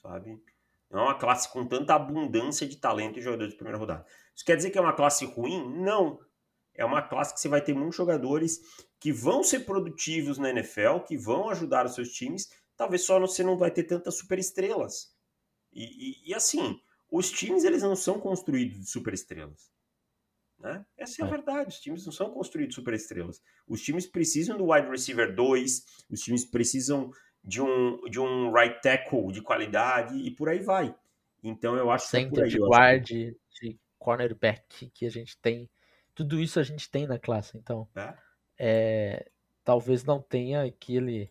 [0.00, 0.40] sabe?
[0.88, 4.06] Não é uma classe com tanta abundância de talento em jogadores de primeira rodada.
[4.34, 5.68] Isso quer dizer que é uma classe ruim?
[5.78, 6.20] Não.
[6.74, 8.60] É uma classe que você vai ter muitos jogadores
[8.98, 12.48] que vão ser produtivos na NFL, que vão ajudar os seus times
[12.82, 15.14] talvez só você não vai ter tantas superestrelas.
[15.72, 19.70] E, e, e assim, os times eles não são construídos de superestrelas.
[20.58, 20.84] Né?
[20.96, 21.30] Essa é a é.
[21.30, 21.68] verdade.
[21.68, 23.40] Os times não são construídos de superestrelas.
[23.66, 27.10] Os times precisam do wide receiver 2, os times precisam
[27.42, 30.94] de um, de um right tackle de qualidade e por aí vai.
[31.42, 35.36] Então eu acho Center que é por aí, de guard, de cornerback que a gente
[35.40, 35.68] tem.
[36.14, 37.56] Tudo isso a gente tem na classe.
[37.56, 38.14] Então, é?
[38.58, 39.30] É,
[39.64, 41.30] talvez não tenha aquele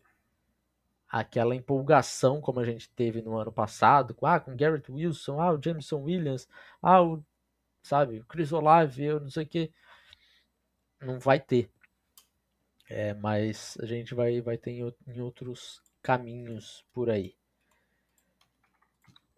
[1.08, 5.52] aquela empolgação como a gente teve no ano passado, com, ah, com Garrett Wilson, ah,
[5.52, 6.48] o Jameson Williams,
[6.82, 7.22] ah, o,
[7.84, 9.72] sabe, o Chris Olave, eu não sei o que,
[11.02, 11.70] não vai ter.
[12.90, 17.36] É, mas a gente vai, vai ter em, em outros caminhos por aí.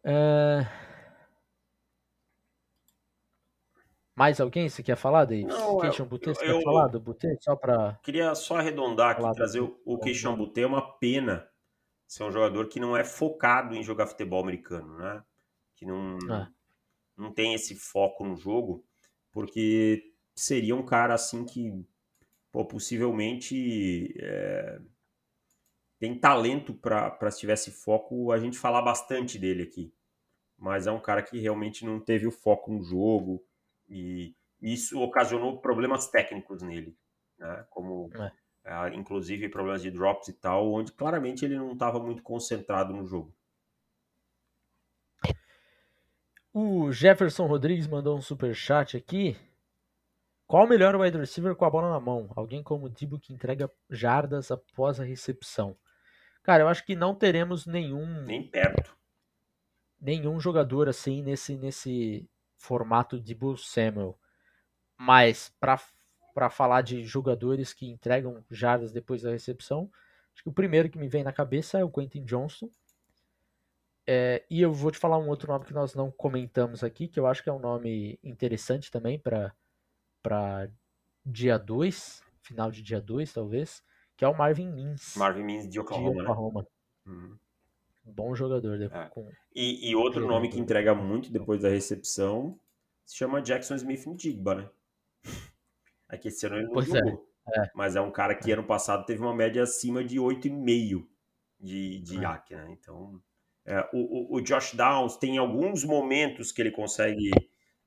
[0.03, 0.92] É...
[4.15, 5.47] Mais alguém você quer falar, David?
[5.47, 7.35] Não, Keishon Butte, você eu, quer falar do Butte?
[7.41, 11.47] Só para Queria só arredondar aqui, trazer o, o Keishon Butte, é uma pena
[12.07, 15.23] ser um jogador que não é focado em jogar futebol americano, né?
[15.75, 16.47] Que não, ah.
[17.17, 18.85] não tem esse foco no jogo,
[19.31, 21.83] porque seria um cara assim que
[22.51, 24.79] pô, possivelmente é,
[25.97, 29.91] tem talento para se tivesse foco a gente falar bastante dele aqui.
[30.55, 33.43] Mas é um cara que realmente não teve o foco no jogo
[33.89, 36.97] e isso ocasionou problemas técnicos nele,
[37.37, 37.65] né?
[37.69, 38.31] Como é
[38.65, 43.05] é, inclusive problemas de drops e tal, onde claramente ele não estava muito concentrado no
[43.05, 43.35] jogo.
[46.53, 49.35] O Jefferson Rodrigues mandou um super chat aqui.
[50.47, 52.31] Qual o melhor wide receiver com a bola na mão?
[52.35, 55.75] Alguém como o Dibo que entrega jardas após a recepção.
[56.43, 58.95] Cara, eu acho que não teremos nenhum nem perto
[60.03, 62.29] nenhum jogador assim nesse nesse
[62.63, 64.17] formato de Bull Samuel.
[64.97, 65.79] Mas para
[66.33, 69.91] para falar de jogadores que entregam jardas depois da recepção,
[70.33, 72.69] Acho que o primeiro que me vem na cabeça é o Quentin Johnston.
[74.05, 77.19] É, e eu vou te falar um outro nome que nós não comentamos aqui, que
[77.19, 80.69] eu acho que é um nome interessante também para
[81.25, 83.83] dia 2, final de dia 2, talvez,
[84.17, 85.15] que é o Marvin Mims.
[85.15, 86.11] Marvin Mims de Oklahoma.
[86.11, 86.61] De Oklahoma.
[86.61, 86.67] Né?
[87.13, 87.37] Uhum.
[88.03, 88.81] Bom jogador.
[88.81, 89.09] É.
[89.09, 89.29] Com...
[89.55, 92.59] E, e, outro nome que entrega muito depois da recepção
[93.05, 94.69] se chama Jackson Smith Digba, né?
[96.07, 97.27] Aqui esse ano ele não pois é, jogou.
[97.29, 97.33] É.
[97.59, 97.71] É.
[97.73, 101.05] Mas é um cara que ano passado teve uma média acima de 8,5
[101.59, 102.21] de, de é.
[102.21, 102.67] IAC, né?
[102.71, 103.21] Então,
[103.65, 107.31] é, o, o, o Josh Downs tem alguns momentos que ele consegue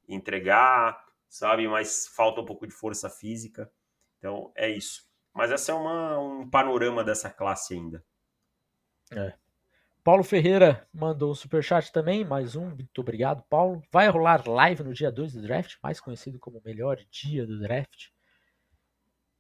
[0.08, 1.66] entregar, sabe?
[1.68, 3.70] Mas falta um pouco de força física.
[4.18, 5.06] Então, é isso.
[5.34, 8.04] Mas essa é uma, um panorama dessa classe ainda.
[9.12, 9.34] É.
[10.06, 12.66] Paulo Ferreira mandou um superchat também, mais um.
[12.66, 13.82] Muito obrigado, Paulo.
[13.90, 17.58] Vai rolar live no dia 2 do draft, mais conhecido como o melhor dia do
[17.58, 18.10] draft.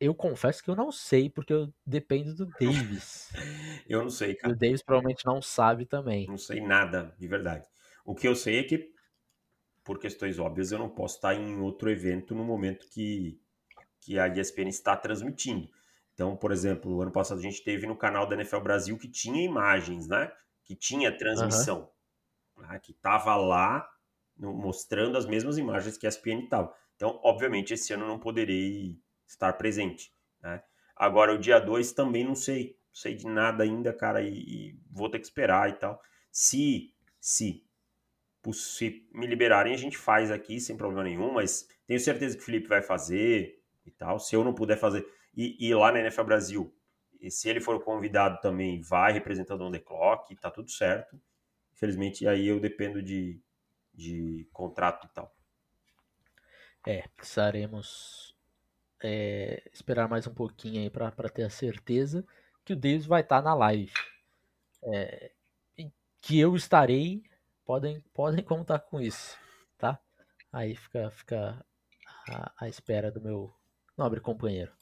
[0.00, 3.30] Eu confesso que eu não sei, porque eu dependo do Davis.
[3.88, 4.52] eu não sei, cara.
[4.52, 6.26] o Davis provavelmente não sabe também.
[6.26, 7.64] Não sei nada, de verdade.
[8.04, 8.92] O que eu sei é que,
[9.84, 13.40] por questões óbvias, eu não posso estar em outro evento no momento que,
[14.00, 15.70] que a ESPN está transmitindo.
[16.12, 19.06] Então, por exemplo, no ano passado a gente teve no canal da NFL Brasil que
[19.06, 20.28] tinha imagens, né?
[20.66, 21.88] Que tinha transmissão,
[22.56, 22.66] uhum.
[22.66, 23.88] né, que estava lá
[24.36, 26.74] no, mostrando as mesmas imagens que a ESPN estava.
[26.96, 30.12] Então, obviamente, esse ano não poderei estar presente.
[30.42, 30.62] Né?
[30.96, 32.76] Agora, o dia 2 também não sei.
[32.88, 36.00] Não sei de nada ainda, cara, e, e vou ter que esperar e tal.
[36.32, 37.62] Se, se,
[38.52, 42.46] se me liberarem, a gente faz aqui sem problema nenhum, mas tenho certeza que o
[42.46, 44.18] Felipe vai fazer e tal.
[44.18, 45.06] Se eu não puder fazer.
[45.36, 46.74] E, e lá na NFL Brasil,
[47.20, 51.20] e se ele for convidado também, vai representando on the clock, tá tudo certo.
[51.72, 53.40] Infelizmente, aí eu dependo de,
[53.92, 55.34] de contrato e tal.
[56.86, 58.36] É, precisaremos
[59.02, 62.24] é, esperar mais um pouquinho aí para ter a certeza
[62.64, 63.92] que o Davis vai estar tá na live.
[64.84, 65.32] É,
[66.20, 67.22] que eu estarei,
[67.64, 69.38] podem, podem contar com isso,
[69.78, 70.00] tá?
[70.52, 71.64] Aí fica, fica
[72.28, 73.54] a, a espera do meu
[73.96, 74.72] nobre companheiro.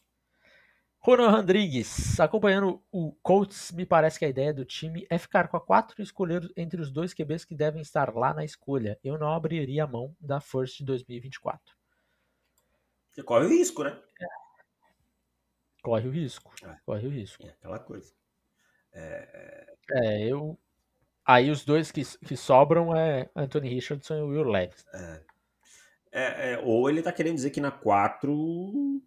[1.07, 5.57] Ronan Rodrigues, acompanhando o Colts, me parece que a ideia do time é ficar com
[5.59, 8.99] a 4 e escolher entre os dois QBs que devem estar lá na escolha.
[9.05, 11.77] Eu não abriria a mão da First de 2024.
[13.13, 14.03] Você corre o risco, né?
[14.19, 14.27] É.
[15.83, 16.55] Corre o risco.
[16.65, 16.75] É.
[16.87, 17.47] Corre o risco.
[17.47, 18.11] É aquela coisa.
[18.91, 20.59] É, é eu.
[21.23, 24.87] Aí os dois que, que sobram é Anthony Richardson e Will Levis.
[24.95, 25.23] É.
[26.13, 26.53] é.
[26.55, 29.03] É, ou ele tá querendo dizer que na 4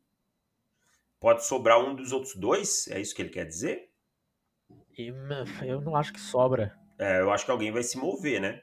[1.19, 2.87] Pode sobrar um dos outros dois?
[2.87, 3.91] É isso que ele quer dizer?
[5.65, 6.77] Eu não acho que sobra.
[6.97, 8.61] É, eu acho que alguém vai se mover, né?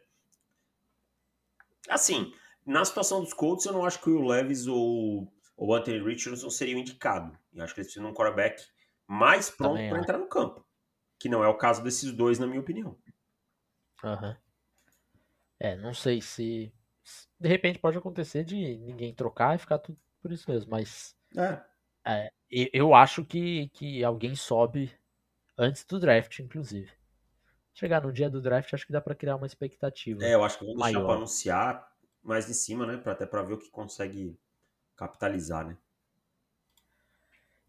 [1.89, 2.33] Assim,
[2.67, 6.81] na situação dos Colts, eu não acho que o Levis ou o Anthony Richardson seriam
[6.81, 7.39] indicado.
[7.53, 8.63] Eu acho que eles precisam de um quarterback
[9.07, 10.67] mais pronto para entrar no campo.
[11.19, 12.99] Que não é o caso desses dois, na minha opinião.
[14.03, 14.37] Uhum.
[15.61, 16.73] É, não sei se.
[17.39, 21.17] De repente pode acontecer de ninguém trocar e ficar tudo por isso mesmo, mas.
[21.37, 21.63] É.
[22.07, 22.33] É,
[22.73, 24.93] eu acho que, que alguém sobe
[25.57, 26.91] antes do draft, inclusive.
[27.73, 30.25] Chegar no dia do draft, acho que dá para criar uma expectativa.
[30.25, 31.93] É, eu acho que vamos deixar para anunciar
[32.23, 32.97] mais em cima, né?
[32.97, 34.39] Pra, até para ver o que consegue
[34.97, 35.77] capitalizar, né?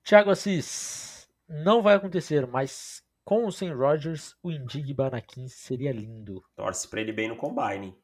[0.04, 5.92] Thiago Assis, não vai acontecer, mas com o Sam Rogers, o Indigba na 15 seria
[5.92, 6.44] lindo.
[6.56, 7.98] Torce para ele bem no combine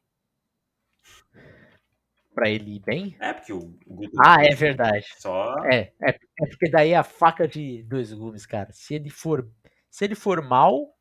[2.34, 3.16] para ele ir bem?
[3.20, 5.06] É, porque o, o Ah, é verdade.
[5.18, 5.54] Só...
[5.64, 8.72] É, é, é, porque daí é a faca de dois gumes, cara.
[8.72, 9.48] Se ele for,
[9.90, 10.96] se ele for mal,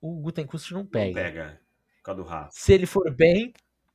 [0.00, 1.06] o Gutenkust não pega.
[1.06, 1.60] Não pega,
[1.96, 2.48] por causa do.
[2.50, 3.52] Se ele for bem,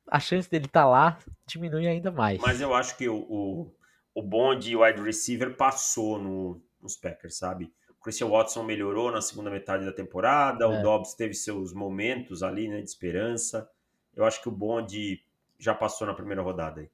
[0.08, 2.40] a chance dele estar tá lá diminui ainda mais.
[2.40, 3.74] Mas eu acho que o, o,
[4.14, 7.72] o bom de wide receiver passou no, nos Packers, sabe?
[7.90, 10.68] O Christian Watson melhorou na segunda metade da temporada, é.
[10.68, 13.70] o Dobbs teve seus momentos ali, né, de esperança.
[14.14, 15.22] Eu acho que o bom de
[15.60, 16.90] já passou na primeira rodada aí.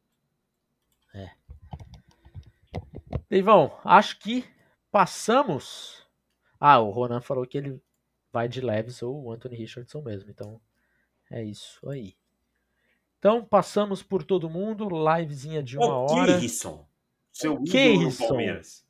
[1.14, 1.30] É.
[3.30, 4.44] Deivão, acho que
[4.90, 6.06] passamos.
[6.58, 7.80] Ah, o Ronan falou que ele
[8.32, 10.30] vai de Leves ou o Anthony Richardson mesmo.
[10.30, 10.60] Então,
[11.30, 12.16] é isso aí.
[13.18, 14.88] Então, passamos por todo mundo.
[14.88, 16.38] Livezinha de uma o hora.
[16.38, 16.86] Keirson,
[17.32, 18.86] seu o ídolo do Palmeiras.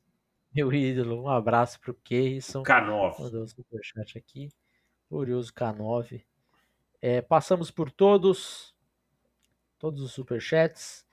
[0.53, 1.23] Meu ídolo.
[1.23, 2.63] Um abraço pro Keirson.
[2.63, 3.19] K9.
[3.19, 4.49] Mandou um superchat aqui.
[5.09, 6.23] Glorioso K9.
[7.01, 8.75] É, passamos por todos
[9.77, 11.05] todos os superchats.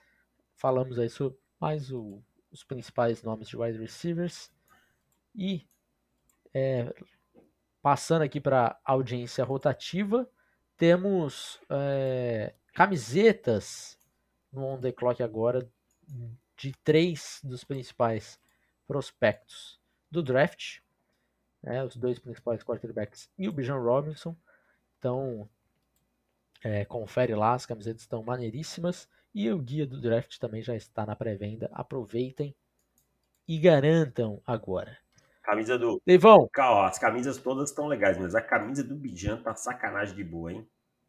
[0.55, 4.51] Falamos aí sobre mais o, os principais nomes de wide receivers.
[5.35, 5.67] E
[6.53, 6.95] é,
[7.83, 10.29] passando aqui para audiência rotativa,
[10.77, 13.99] temos é, camisetas
[14.53, 15.69] no On The Clock agora
[16.57, 18.39] de três dos principais
[18.87, 20.79] prospectos do draft.
[21.63, 24.37] né, os dois principais quarterbacks e o Bijan Robinson.
[24.99, 25.49] Então,
[26.65, 29.07] é, confere lá, as camisetas estão maneiríssimas.
[29.35, 31.69] E o guia do draft também já está na pré-venda.
[31.73, 32.55] Aproveitem
[33.47, 34.97] e garantam agora.
[35.43, 36.01] Camisa do.
[36.49, 40.53] Calma, as camisas todas estão legais, mas a camisa do Bijan tá sacanagem de boa,
[40.53, 40.67] hein?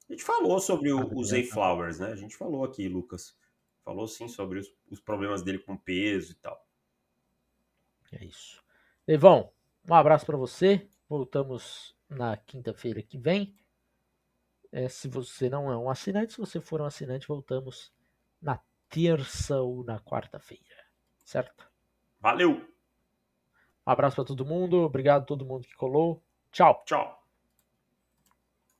[0.09, 2.11] A gente falou sobre o, o Zay Flowers, né?
[2.11, 3.33] A gente falou aqui, Lucas.
[3.85, 6.65] Falou sim sobre os, os problemas dele com peso e tal.
[8.11, 8.61] É isso.
[9.07, 9.51] Devão,
[9.89, 10.85] um abraço para você.
[11.07, 13.55] Voltamos na quinta-feira que vem.
[14.75, 17.93] É, se você não é um assinante, se você for um assinante, voltamos
[18.41, 18.59] na
[18.89, 20.75] terça ou na quarta-feira.
[21.23, 21.71] Certo?
[22.19, 22.57] Valeu!
[23.87, 24.81] Um abraço para todo mundo.
[24.81, 26.21] Obrigado a todo mundo que colou.
[26.51, 26.83] Tchau.
[26.85, 27.24] Tchau.